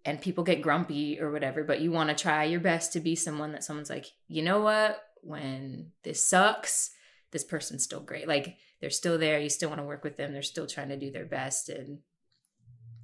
[0.03, 3.15] and people get grumpy or whatever but you want to try your best to be
[3.15, 6.91] someone that someone's like you know what when this sucks
[7.31, 10.33] this person's still great like they're still there you still want to work with them
[10.33, 11.99] they're still trying to do their best and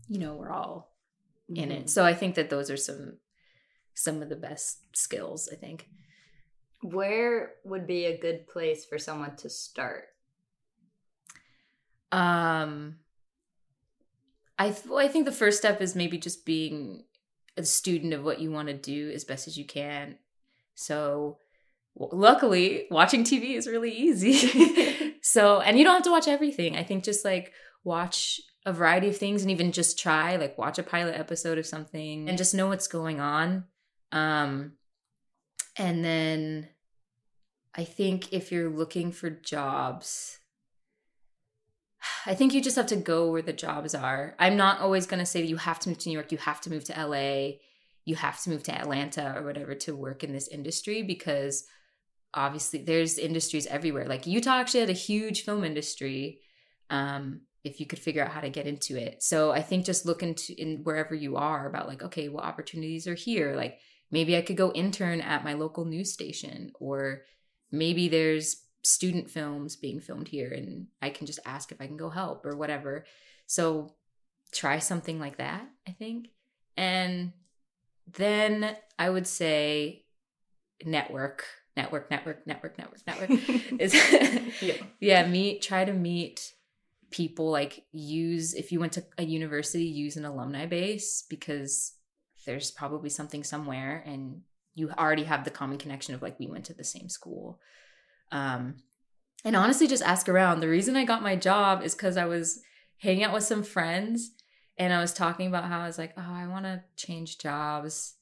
[0.08, 0.94] you know we're all
[1.52, 1.64] mm-hmm.
[1.64, 1.88] in it mm-hmm.
[1.88, 3.18] so i think that those are some
[3.94, 5.88] some of the best skills i think
[6.82, 10.06] where would be a good place for someone to start
[12.12, 12.98] um
[14.60, 17.04] I th- well, I think the first step is maybe just being
[17.58, 20.18] a student of what you want to do as best as you can.
[20.76, 21.38] So
[21.96, 25.16] luckily watching TV is really easy.
[25.22, 26.76] so and you don't have to watch everything.
[26.76, 30.78] I think just like watch a variety of things and even just try like watch
[30.78, 33.66] a pilot episode of something and just know what's going on.
[34.12, 34.74] Um
[35.78, 36.70] and then
[37.76, 40.40] I think if you're looking for jobs,
[42.26, 44.36] I think you just have to go where the jobs are.
[44.40, 46.38] I'm not always going to say that you have to move to New York, you
[46.40, 47.58] have to move to LA,
[48.06, 51.66] you have to move to Atlanta or whatever to work in this industry because
[52.34, 54.06] obviously there's industries everywhere.
[54.06, 56.40] Like Utah actually had a huge film industry.
[56.90, 59.22] Um, if you could figure out how to get into it.
[59.22, 63.08] So I think just look into in wherever you are about like, okay, what opportunities
[63.08, 63.56] are here?
[63.56, 63.80] Like
[64.12, 67.24] maybe I could go intern at my local news station, or
[67.72, 71.98] maybe there's student films being filmed here and I can just ask if I can
[71.98, 73.06] go help or whatever.
[73.46, 73.96] So
[74.54, 76.30] try something like that, I think.
[76.78, 77.34] And
[78.16, 80.06] then I would say
[80.86, 83.30] network, network, network, network, network, network
[83.80, 83.94] is
[84.62, 84.76] yeah.
[85.02, 86.54] yeah, meet try to meet
[87.12, 91.94] people like use if you went to a university use an alumni base because
[92.48, 94.42] there's probably something somewhere and
[94.74, 97.60] you already have the common connection of like we went to the same school
[98.32, 98.76] um,
[99.44, 100.60] and honestly, just ask around.
[100.60, 102.62] The reason I got my job is because I was
[102.98, 104.32] hanging out with some friends
[104.78, 108.16] and I was talking about how I was like, oh, I want to change jobs.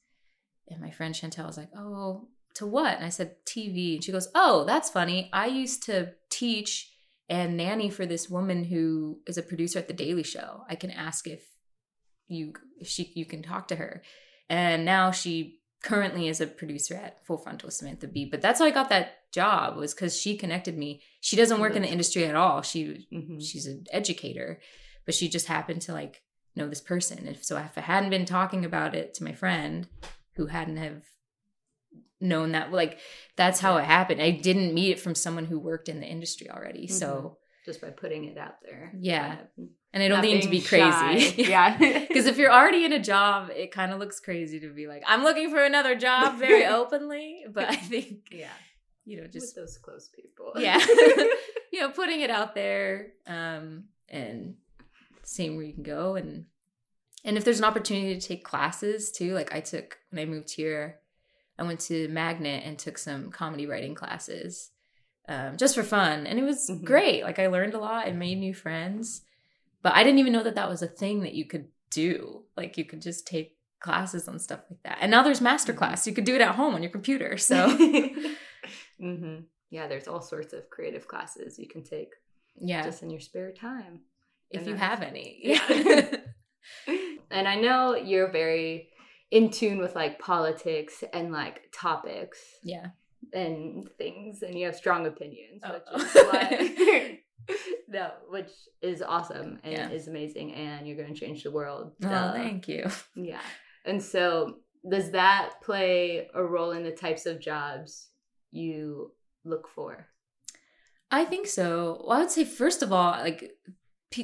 [0.68, 2.96] And my friend Chantel was like, oh, to what?
[2.96, 3.94] And I said, TV.
[3.94, 5.30] And she goes, oh, that's funny.
[5.32, 6.92] I used to teach
[7.28, 10.64] and nanny for this woman who is a producer at The Daily Show.
[10.68, 11.44] I can ask if
[12.28, 14.02] you she you can talk to her.
[14.48, 18.28] And now she currently is a producer at Full Frontal with Samantha Bee.
[18.30, 21.02] But that's how I got that job was because she connected me.
[21.20, 22.62] She doesn't work in the industry at all.
[22.62, 23.38] She mm-hmm.
[23.38, 24.60] she's an educator,
[25.04, 26.22] but she just happened to like
[26.54, 27.26] know this person.
[27.26, 29.86] If so, if I hadn't been talking about it to my friend
[30.36, 31.02] who hadn't have
[32.20, 32.98] known that, like
[33.36, 34.22] that's how it happened.
[34.22, 36.86] I didn't meet it from someone who worked in the industry already.
[36.86, 36.96] Mm-hmm.
[36.96, 39.36] So just by putting it out there, yeah.
[39.92, 41.42] And I don't need to be crazy.
[41.48, 41.76] Yeah.
[42.06, 45.02] Because if you're already in a job, it kind of looks crazy to be like,
[45.06, 47.44] I'm looking for another job very openly.
[47.50, 48.48] But I think, yeah,
[49.06, 50.52] you know, just With those close people.
[50.56, 50.78] Yeah.
[51.72, 54.56] you know, putting it out there um, and
[55.22, 56.16] seeing where you can go.
[56.16, 56.44] And,
[57.24, 60.50] and if there's an opportunity to take classes too, like I took when I moved
[60.50, 61.00] here,
[61.58, 64.72] I went to Magnet and took some comedy writing classes
[65.28, 66.26] um, just for fun.
[66.26, 66.84] And it was mm-hmm.
[66.84, 67.22] great.
[67.24, 69.22] Like I learned a lot and made new friends.
[69.82, 72.42] But I didn't even know that that was a thing that you could do.
[72.56, 74.98] Like you could just take classes on stuff like that.
[75.00, 76.00] And now there's masterclass.
[76.00, 76.08] Mm-hmm.
[76.10, 77.36] You could do it at home on your computer.
[77.46, 77.68] So
[79.00, 79.36] mm-hmm.
[79.70, 82.14] yeah, there's all sorts of creative classes you can take.
[82.58, 84.00] Yeah, just in your spare time,
[84.50, 85.58] if you have any.
[85.68, 86.16] Yeah.
[87.30, 88.88] and I know you're very
[89.30, 92.40] in tune with like politics and like topics.
[92.64, 92.88] Yeah.
[93.32, 95.80] And things, and you have strong opinions, oh.
[95.94, 97.18] which is why
[97.88, 98.50] no, which
[98.82, 99.90] is awesome and yeah.
[99.90, 101.92] is amazing, and you're going to change the world.
[102.04, 102.86] Oh, thank you.
[103.14, 103.40] Yeah,
[103.84, 104.56] and so
[104.88, 108.08] does that play a role in the types of jobs
[108.50, 109.12] you
[109.44, 110.06] look for?
[111.10, 112.04] I think so.
[112.06, 113.52] Well, I would say first of all, like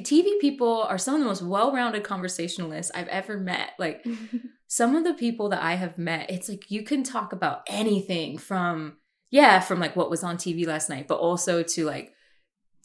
[0.01, 3.71] TV people are some of the most well-rounded conversationalists I've ever met.
[3.77, 4.05] Like
[4.67, 8.37] some of the people that I have met, it's like you can talk about anything
[8.37, 8.97] from
[9.29, 12.13] yeah, from like what was on TV last night, but also to like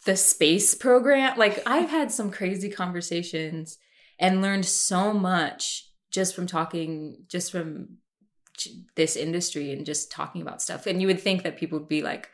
[0.07, 1.37] the space program.
[1.37, 3.77] Like I've had some crazy conversations
[4.19, 7.99] and learned so much just from talking just from
[8.97, 10.87] this industry and just talking about stuff.
[10.87, 12.31] And you would think that people would be like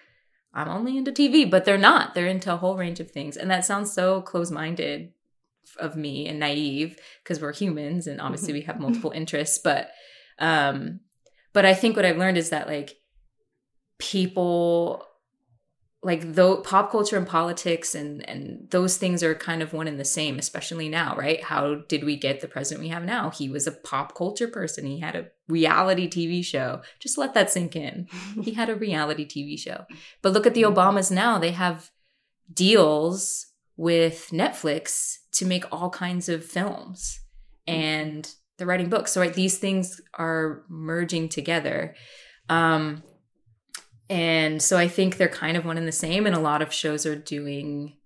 [0.55, 2.15] I'm only into TV, but they're not.
[2.15, 3.37] They're into a whole range of things.
[3.37, 5.13] And that sounds so close minded
[5.79, 9.59] of me and naive because we're humans and obviously we have multiple interests.
[9.59, 9.91] But,
[10.39, 11.01] um,
[11.53, 12.97] but I think what I've learned is that like
[13.99, 15.05] people
[16.05, 19.99] like though pop culture and politics and and those things are kind of one and
[19.99, 21.43] the same especially now right?
[21.43, 23.31] How did we get the president we have now?
[23.31, 24.87] He was a pop culture person.
[24.87, 26.83] He had a reality tv show.
[27.01, 28.07] Just let that sink in.
[28.43, 29.87] He had a reality tv show.
[30.23, 31.39] But look at the obamas now.
[31.39, 31.91] They have
[32.53, 37.21] deals with netflix to make all kinds of films
[37.67, 39.13] and they're writing books.
[39.13, 41.95] So right these things are merging together.
[42.51, 43.03] Um
[44.09, 46.27] and so I think they're kind of one and the same.
[46.27, 47.97] And a lot of shows are doing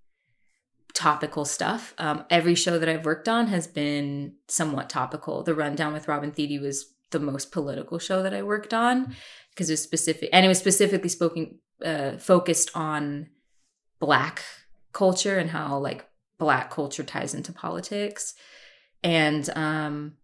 [0.95, 1.95] topical stuff.
[1.99, 5.43] Um, every show that I've worked on has been somewhat topical.
[5.43, 9.15] The Rundown with Robin Thede was the most political show that I worked on
[9.51, 13.29] because it was specific, and it was specifically spoken, uh, focused on
[13.99, 14.43] Black
[14.93, 16.07] culture and how like
[16.39, 18.35] Black culture ties into politics.
[19.03, 20.15] And um,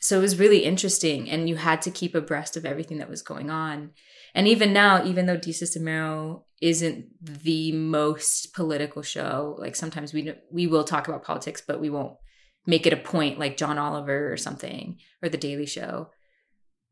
[0.00, 3.22] so it was really interesting, and you had to keep abreast of everything that was
[3.22, 3.90] going on.
[4.34, 10.12] And even now, even though Desus and Mero isn't the most political show, like sometimes
[10.12, 12.16] we we will talk about politics, but we won't
[12.66, 16.10] make it a point like John Oliver or something or The Daily Show.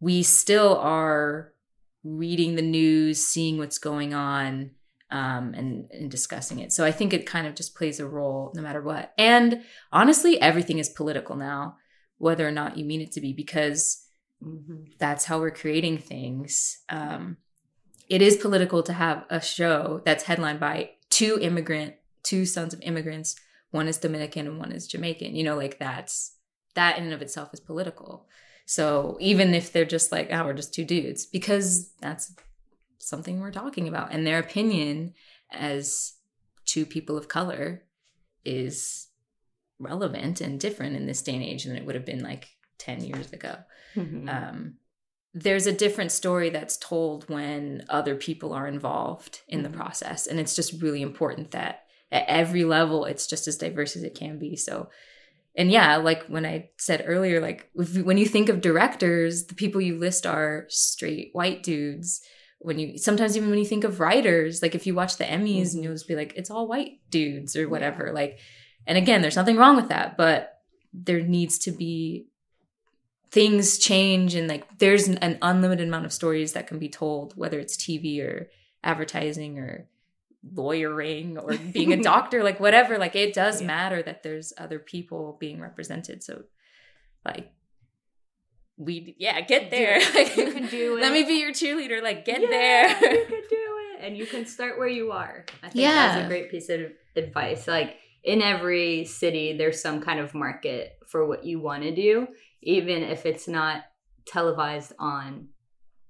[0.00, 1.52] We still are
[2.04, 4.72] reading the news, seeing what's going on,
[5.10, 6.72] um, and, and discussing it.
[6.72, 9.12] So I think it kind of just plays a role no matter what.
[9.18, 11.76] And honestly, everything is political now,
[12.18, 14.04] whether or not you mean it to be, because
[14.42, 14.84] Mm-hmm.
[14.98, 16.78] That's how we're creating things.
[16.88, 17.36] Um,
[18.08, 22.80] it is political to have a show that's headlined by two immigrant, two sons of
[22.82, 23.36] immigrants.
[23.70, 25.34] One is Dominican and one is Jamaican.
[25.34, 26.36] You know, like that's
[26.74, 28.26] that in and of itself is political.
[28.66, 32.34] So even if they're just like, oh, we're just two dudes, because that's
[32.98, 35.14] something we're talking about, and their opinion
[35.50, 36.14] as
[36.64, 37.82] two people of color
[38.44, 39.08] is
[39.78, 42.48] relevant and different in this day and age than it would have been like
[42.82, 43.56] 10 years ago.
[43.96, 44.28] Mm-hmm.
[44.28, 44.74] Um,
[45.34, 49.70] there's a different story that's told when other people are involved in mm-hmm.
[49.70, 50.26] the process.
[50.26, 54.14] And it's just really important that at every level, it's just as diverse as it
[54.14, 54.56] can be.
[54.56, 54.90] So,
[55.54, 59.54] and yeah, like when I said earlier, like if, when you think of directors, the
[59.54, 62.20] people you list are straight white dudes.
[62.58, 65.68] When you sometimes even when you think of writers, like if you watch the Emmys
[65.68, 65.76] mm-hmm.
[65.76, 68.06] and you'll just be like, it's all white dudes or whatever.
[68.06, 68.12] Yeah.
[68.12, 68.38] Like,
[68.86, 70.60] and again, there's nothing wrong with that, but
[70.92, 72.26] there needs to be
[73.32, 77.58] things change and like there's an unlimited amount of stories that can be told whether
[77.58, 78.50] it's tv or
[78.84, 79.88] advertising or
[80.54, 83.66] lawyering or being a doctor like whatever like it does yeah.
[83.66, 86.22] matter that there's other people being represented.
[86.22, 86.44] So
[87.24, 87.52] like
[88.76, 90.00] we yeah get there.
[90.14, 92.88] like, you can do it let me be your cheerleader like get yeah, there.
[92.88, 94.00] you can do it.
[94.00, 95.44] And you can start where you are.
[95.62, 96.16] I think yeah.
[96.16, 96.80] that's a great piece of
[97.14, 97.68] advice.
[97.68, 102.26] Like in every city there's some kind of market for what you want to do
[102.62, 103.84] even if it's not
[104.26, 105.48] televised on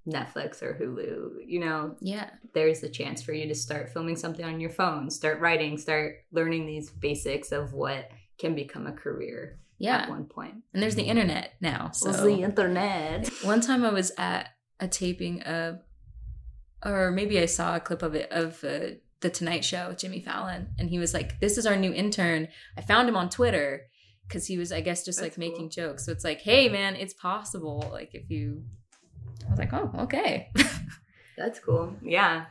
[0.07, 4.45] Netflix or Hulu, you know, yeah, there's a chance for you to start filming something
[4.45, 9.59] on your phone, start writing, start learning these basics of what can become a career.
[9.79, 10.55] Yeah, at one point.
[10.73, 11.91] And there's the internet now.
[11.91, 13.27] So the internet.
[13.43, 15.79] One time I was at a taping of,
[16.85, 20.21] or maybe I saw a clip of it of uh, the Tonight Show with Jimmy
[20.21, 22.47] Fallon, and he was like, "This is our new intern.
[22.77, 23.87] I found him on Twitter."
[24.27, 25.87] Because he was, I guess, just That's like making cool.
[25.87, 26.05] jokes.
[26.05, 27.87] So it's like, hey, man, it's possible.
[27.91, 28.63] Like if you,
[29.45, 30.51] I was like, oh, okay.
[31.37, 31.95] That's cool.
[32.01, 32.45] Yeah.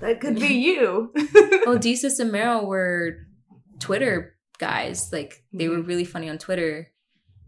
[0.00, 1.12] That could be you.
[1.66, 3.26] well, Desus and Mero were
[3.78, 5.12] Twitter guys.
[5.12, 5.88] Like they were mm-hmm.
[5.88, 6.88] really funny on Twitter,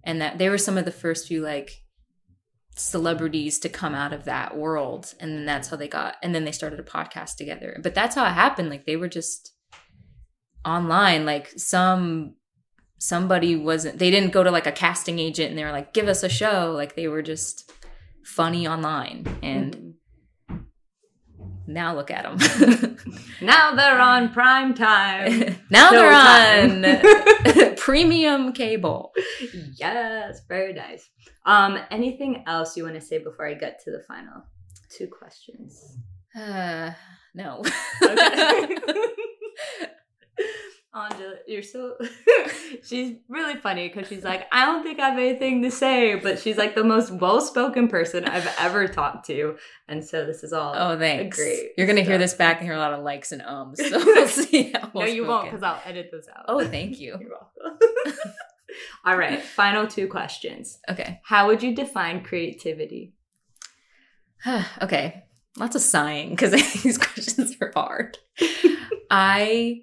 [0.02, 1.85] and that they were some of the first few like
[2.74, 6.16] celebrities to come out of that world, and then that's how they got.
[6.22, 7.78] And then they started a podcast together.
[7.83, 8.70] But that's how it happened.
[8.70, 9.52] Like they were just
[10.64, 12.35] online like some
[12.98, 16.09] somebody wasn't they didn't go to like a casting agent and they were like give
[16.09, 16.72] us a show.
[16.72, 17.72] Like they were just
[18.25, 19.94] funny online and
[21.66, 22.96] now look at them
[23.40, 25.57] now they're on prime time.
[25.70, 29.12] Now they're on premium cable.
[29.76, 31.09] Yes very nice.
[31.45, 34.43] Um anything else you want to say before i get to the final
[34.91, 35.97] two questions?
[36.37, 36.93] Uh
[37.34, 37.62] no
[40.95, 41.97] Angela, you're so.
[42.85, 46.39] she's really funny because she's like, I don't think I have anything to say, but
[46.39, 49.57] she's like the most well spoken person I've ever talked to.
[49.89, 50.74] And so this is all.
[50.76, 51.39] Oh, thanks.
[51.39, 51.70] Great.
[51.78, 53.80] You're gonna hear this back and hear a lot of likes and ums.
[53.89, 54.72] So we'll see.
[54.72, 56.45] How No, you won't because I'll edit those out.
[56.47, 57.16] Oh, thank you.
[57.18, 58.22] You're welcome.
[59.07, 59.41] all right.
[59.41, 60.78] Final two questions.
[60.91, 61.20] Okay.
[61.24, 63.14] How would you define creativity?
[64.83, 65.24] okay.
[65.57, 66.53] Lots of sighing because
[66.83, 68.18] these questions are hard.
[69.11, 69.83] I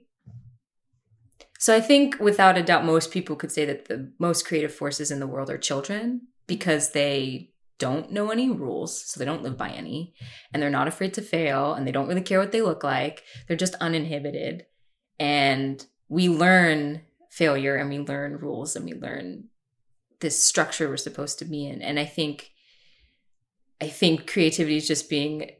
[1.59, 5.11] so I think without a doubt most people could say that the most creative forces
[5.11, 9.57] in the world are children because they don't know any rules, so they don't live
[9.57, 10.13] by any,
[10.53, 13.23] and they're not afraid to fail and they don't really care what they look like.
[13.47, 14.65] They're just uninhibited.
[15.19, 19.45] And we learn failure and we learn rules and we learn
[20.21, 21.81] this structure we're supposed to be in.
[21.81, 22.51] And I think
[23.81, 25.51] I think creativity is just being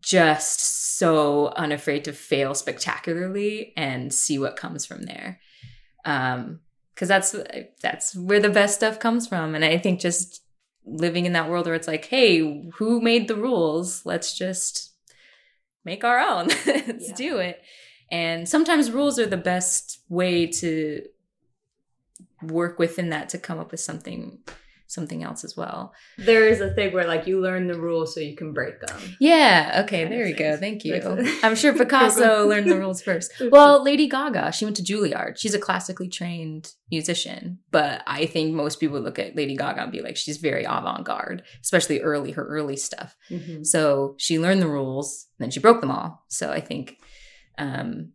[0.00, 5.40] just so unafraid to fail spectacularly and see what comes from there.
[6.04, 6.60] Um
[6.94, 7.36] because that's
[7.82, 10.42] that's where the best stuff comes from and I think just
[10.86, 14.06] living in that world where it's like, hey, who made the rules?
[14.06, 14.92] Let's just
[15.84, 16.46] make our own.
[16.66, 17.14] Let's Yeah.
[17.16, 17.60] do it.
[18.10, 21.02] And sometimes rules are the best way to
[22.42, 24.38] work within that to come up with something
[24.88, 25.92] something else as well.
[26.18, 29.00] There is a thing where like you learn the rules so you can break them.
[29.20, 29.82] Yeah.
[29.84, 30.02] Okay.
[30.02, 30.56] Kind There you go.
[30.56, 30.94] Thank you.
[31.42, 33.32] I'm sure Picasso learned the rules first.
[33.56, 35.38] Well, Lady Gaga, she went to Juilliard.
[35.38, 39.92] She's a classically trained musician, but I think most people look at Lady Gaga and
[39.92, 43.16] be like, she's very avant garde, especially early, her early stuff.
[43.30, 43.64] Mhm.
[43.64, 46.24] So she learned the rules, then she broke them all.
[46.28, 46.98] So I think
[47.58, 48.12] um,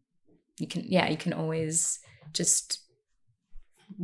[0.60, 2.00] you can, yeah, you can always
[2.34, 2.81] just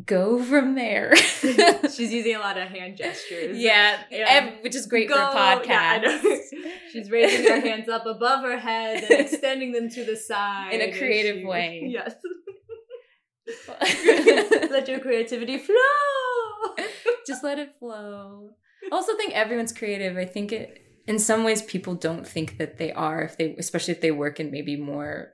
[0.05, 1.15] go from there.
[1.15, 3.57] She's using a lot of hand gestures.
[3.57, 4.51] yeah, Yeah.
[4.61, 6.03] which is great for Go- podcasts.
[6.03, 6.37] yeah,
[6.91, 10.81] She's raising her hands up above her head and extending them to the side In
[10.81, 11.83] a creative she- way.
[11.89, 12.15] Yes.
[14.71, 15.75] Let your creativity flow.
[17.25, 18.49] just let it flow.
[18.91, 20.17] I also think everyone's creative.
[20.17, 23.93] I think it in some ways people don't think that they are if they especially
[23.93, 25.33] if they work in maybe more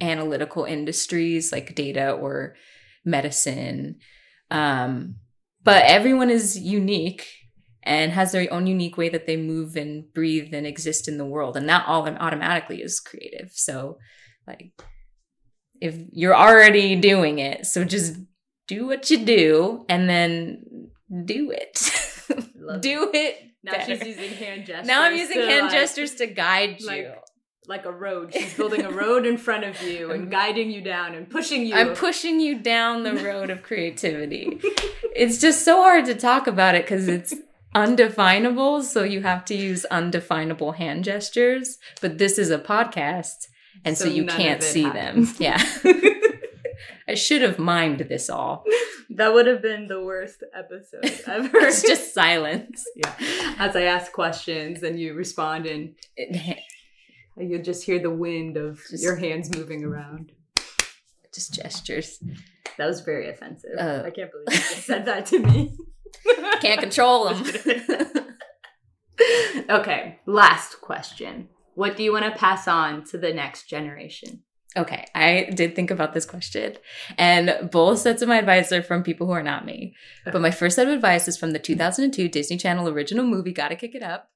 [0.00, 2.54] analytical industries like data or
[3.04, 3.96] medicine.
[4.50, 5.16] Um
[5.64, 7.26] but everyone is unique
[7.82, 11.24] and has their own unique way that they move and breathe and exist in the
[11.26, 13.50] world and that all automatically is creative.
[13.52, 13.98] So
[14.46, 14.72] like
[15.80, 18.16] if you're already doing it, so just
[18.66, 20.64] do what you do and then
[21.24, 21.90] do it.
[22.82, 23.36] Do it.
[23.62, 23.96] Now better.
[23.96, 24.86] she's using hand gestures.
[24.86, 26.86] now I'm using hand like- gestures to guide you.
[26.86, 27.18] like,
[27.68, 28.32] like a road.
[28.34, 31.74] She's building a road in front of you and guiding you down and pushing you.
[31.74, 34.58] I'm pushing you down the road of creativity.
[35.14, 37.34] it's just so hard to talk about it because it's
[37.74, 38.82] undefinable.
[38.82, 41.78] So you have to use undefinable hand gestures.
[42.00, 43.46] But this is a podcast.
[43.84, 45.34] And so, So you can't see happens.
[45.38, 45.40] them.
[45.44, 45.62] Yeah.
[47.08, 48.64] I should have mimed this all.
[49.10, 51.56] that would have been the worst episode ever.
[51.58, 52.84] It's just silence.
[52.96, 53.14] yeah.
[53.58, 56.58] As I ask questions and you respond, and It-
[57.40, 60.32] you'll just hear the wind of Just- your hands moving around.
[61.32, 62.18] just gestures.
[62.78, 63.70] That was very offensive.
[63.78, 64.02] Oh.
[64.04, 65.72] I can't believe you just said that to me.
[66.60, 67.44] Can't control them.
[69.70, 71.48] okay, last question.
[71.74, 74.42] What do you want to pass on to the next generation?
[74.76, 76.76] Okay, I did think about this question,
[77.16, 79.94] and both sets of my advice are from people who are not me.
[80.24, 83.76] But my first set of advice is from the 2002 Disney Channel original movie, Gotta
[83.76, 84.28] Kick It Up.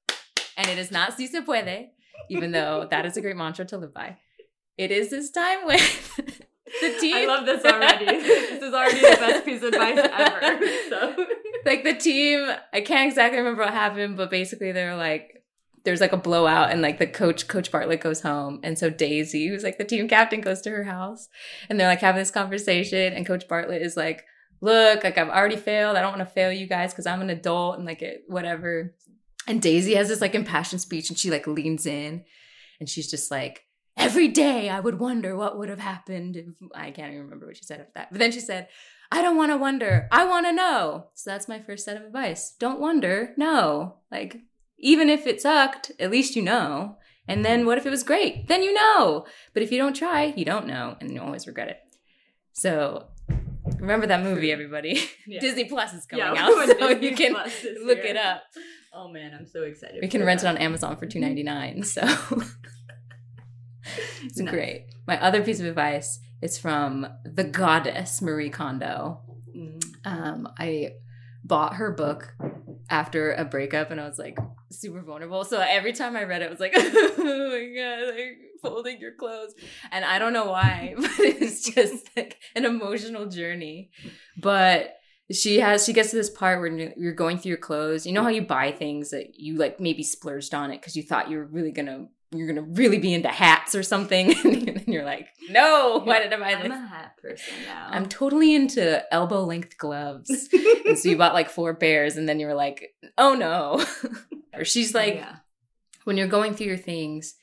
[0.57, 1.89] And it is not Si Se Puede,
[2.29, 4.17] even though that is a great mantra to live by.
[4.77, 5.79] It is this time when
[6.81, 7.15] the team.
[7.15, 8.05] I love this already.
[8.21, 10.59] this is already the best piece of advice ever.
[10.89, 11.25] So
[11.65, 15.43] like the team, I can't exactly remember what happened, but basically they're like,
[15.85, 19.47] there's like a blowout, and like the coach, Coach Bartlett, goes home, and so Daisy,
[19.47, 21.27] who's like the team captain, goes to her house,
[21.69, 24.23] and they're like having this conversation, and Coach Bartlett is like,
[24.61, 25.97] "Look, like I've already failed.
[25.97, 28.95] I don't want to fail you guys because I'm an adult and like it, whatever."
[29.47, 32.23] And Daisy has this like impassioned speech, and she like leans in,
[32.79, 33.63] and she's just like.
[33.95, 37.57] Every day I would wonder what would have happened if I can't even remember what
[37.57, 38.07] she said after that.
[38.11, 38.67] But then she said,
[39.11, 40.07] I don't want to wonder.
[40.11, 41.09] I want to know.
[41.13, 42.55] So that's my first set of advice.
[42.59, 43.35] Don't wonder.
[43.37, 43.97] No.
[44.11, 44.37] Like,
[44.79, 46.97] even if it sucked, at least you know.
[47.27, 48.47] And then what if it was great?
[48.47, 49.27] Then you know.
[49.53, 50.97] But if you don't try, you don't know.
[50.99, 51.77] And you always regret it.
[52.53, 53.05] So
[53.77, 55.07] remember that movie, everybody.
[55.27, 55.39] Yeah.
[55.45, 56.67] Disney Plus is coming Yeah, out.
[56.79, 58.05] So you can look here.
[58.05, 58.41] it up.
[58.93, 59.99] Oh man, I'm so excited.
[60.01, 61.83] We can rent it on Amazon for two ninety nine.
[61.83, 62.01] So
[64.23, 64.53] it's Nice.
[64.53, 64.85] great.
[65.07, 69.21] My other piece of advice is from the goddess Marie Kondo.
[69.55, 69.83] Mm.
[70.05, 70.93] um, I
[71.43, 72.33] bought her book
[72.89, 74.37] after a breakup and I was like
[74.71, 75.43] super vulnerable.
[75.45, 79.13] So every time I read it, I was like, oh my god, like folding your
[79.13, 79.53] clothes.
[79.91, 83.91] And I don't know why, but it's just like an emotional journey.
[84.37, 84.95] But
[85.31, 88.05] she has she gets to this part where you're going through your clothes.
[88.05, 91.03] You know how you buy things that you like maybe splurged on it because you
[91.03, 95.05] thought you were really gonna you're gonna really be into hats or something, and you're
[95.05, 96.71] like, no, why did I buy this?
[96.71, 97.87] I'm a hat person now.
[97.89, 100.29] I'm totally into elbow length gloves,
[100.85, 103.83] and so you bought like four pairs, and then you were like, oh no.
[104.53, 105.37] or she's like, yeah.
[106.03, 107.35] when you're going through your things,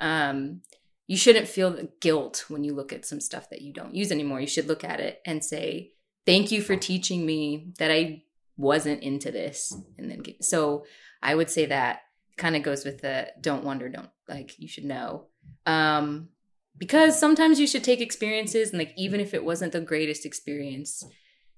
[0.00, 0.62] um,
[1.06, 4.40] you shouldn't feel guilt when you look at some stuff that you don't use anymore.
[4.40, 5.92] You should look at it and say,
[6.28, 8.22] thank you for teaching me that I
[8.58, 10.84] wasn't into this, and then so
[11.22, 12.00] I would say that
[12.36, 15.28] kind of goes with the don't wonder, don't like you should know.
[15.64, 16.28] Um,
[16.76, 21.02] because sometimes you should take experiences and like even if it wasn't the greatest experience,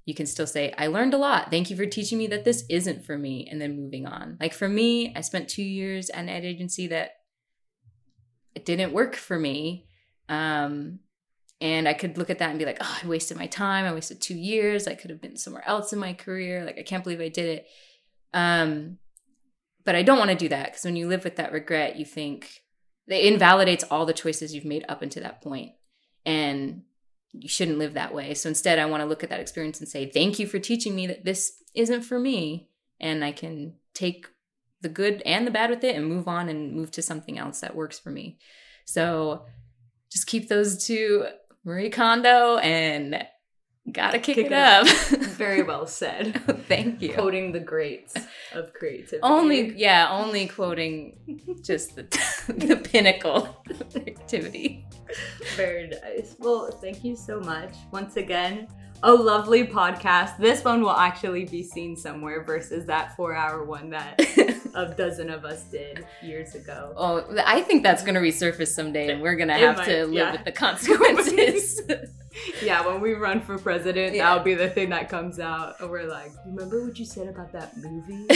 [0.06, 1.50] you can still say, I learned a lot.
[1.50, 4.38] Thank you for teaching me that this isn't for me, and then moving on.
[4.40, 7.16] Like for me, I spent two years at an ad agency that
[8.54, 9.88] it didn't work for me.
[10.28, 11.00] Um,
[11.60, 13.84] and I could look at that and be like, oh, I wasted my time.
[13.84, 14.86] I wasted two years.
[14.86, 16.64] I could have been somewhere else in my career.
[16.64, 17.66] Like, I can't believe I did it.
[18.32, 18.98] Um,
[19.84, 22.04] but I don't want to do that because when you live with that regret, you
[22.04, 22.62] think
[23.08, 25.72] it invalidates all the choices you've made up until that point.
[26.24, 26.82] And
[27.32, 28.34] you shouldn't live that way.
[28.34, 30.94] So instead, I want to look at that experience and say, thank you for teaching
[30.94, 32.68] me that this isn't for me.
[32.98, 34.26] And I can take
[34.80, 37.60] the good and the bad with it and move on and move to something else
[37.60, 38.38] that works for me.
[38.86, 39.44] So
[40.10, 41.26] just keep those two
[41.64, 43.26] Marie Kondo and
[43.90, 44.86] Gotta kick, kick it, it, up.
[45.20, 46.40] Very well said.
[46.68, 47.14] Thank you.
[47.14, 48.14] Quoting the greats
[48.52, 49.20] of creativity.
[49.22, 52.02] Only, yeah, only quoting just the,
[52.48, 54.86] the pinnacle of creativity.
[55.56, 56.36] Very nice.
[56.38, 57.74] Well, thank you so much.
[57.90, 58.68] Once again,
[59.02, 60.36] a lovely podcast.
[60.38, 64.20] This one will actually be seen somewhere versus that four hour one that
[64.74, 66.92] a dozen of us did years ago.
[66.96, 70.06] Oh, I think that's going to resurface someday and we're going to have might, to
[70.06, 70.32] live yeah.
[70.32, 71.80] with the consequences.
[72.62, 74.28] yeah, when we run for president, yeah.
[74.28, 75.80] that'll be the thing that comes out.
[75.80, 78.26] And we're like, remember what you said about that movie?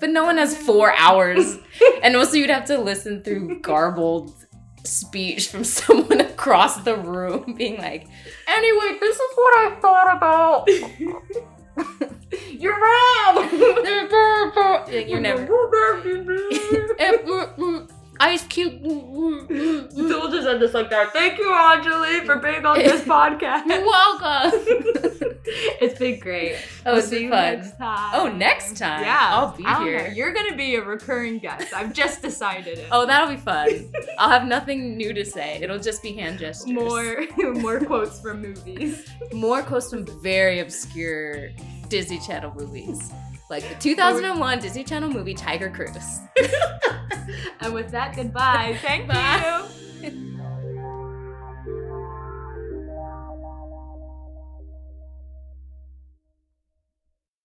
[0.00, 1.58] but no one has four hours.
[2.02, 4.41] and also, you'd have to listen through garbled
[4.84, 8.06] speech from someone across the room being like,
[8.48, 10.68] anyway, this is what I thought about.
[12.50, 13.48] You're wrong!
[15.08, 15.48] You're never.
[18.22, 18.78] Ice Cube.
[18.84, 21.12] We'll just end this like that.
[21.12, 23.66] Thank you, Onjoli, for being on this podcast.
[23.66, 24.60] You're welcome.
[25.44, 26.56] it's been great.
[26.86, 27.58] Oh, it's been fun.
[27.58, 28.10] Next time.
[28.14, 29.02] Oh, next time.
[29.02, 30.06] Yeah, I'll be here.
[30.06, 30.14] Know.
[30.14, 31.74] You're gonna be a recurring guest.
[31.74, 32.86] I've just decided it.
[32.92, 33.92] Oh, that'll be fun.
[34.20, 35.58] I'll have nothing new to say.
[35.60, 36.72] It'll just be hand gestures.
[36.72, 39.04] More, more quotes from movies.
[39.32, 41.50] More quotes from very obscure
[41.88, 43.10] Disney Channel movies
[43.52, 46.20] like the 2001 Disney Channel movie Tiger Cruise.
[47.60, 48.76] and with that, goodbye.
[48.82, 49.68] Thank Bye.
[50.02, 50.28] you.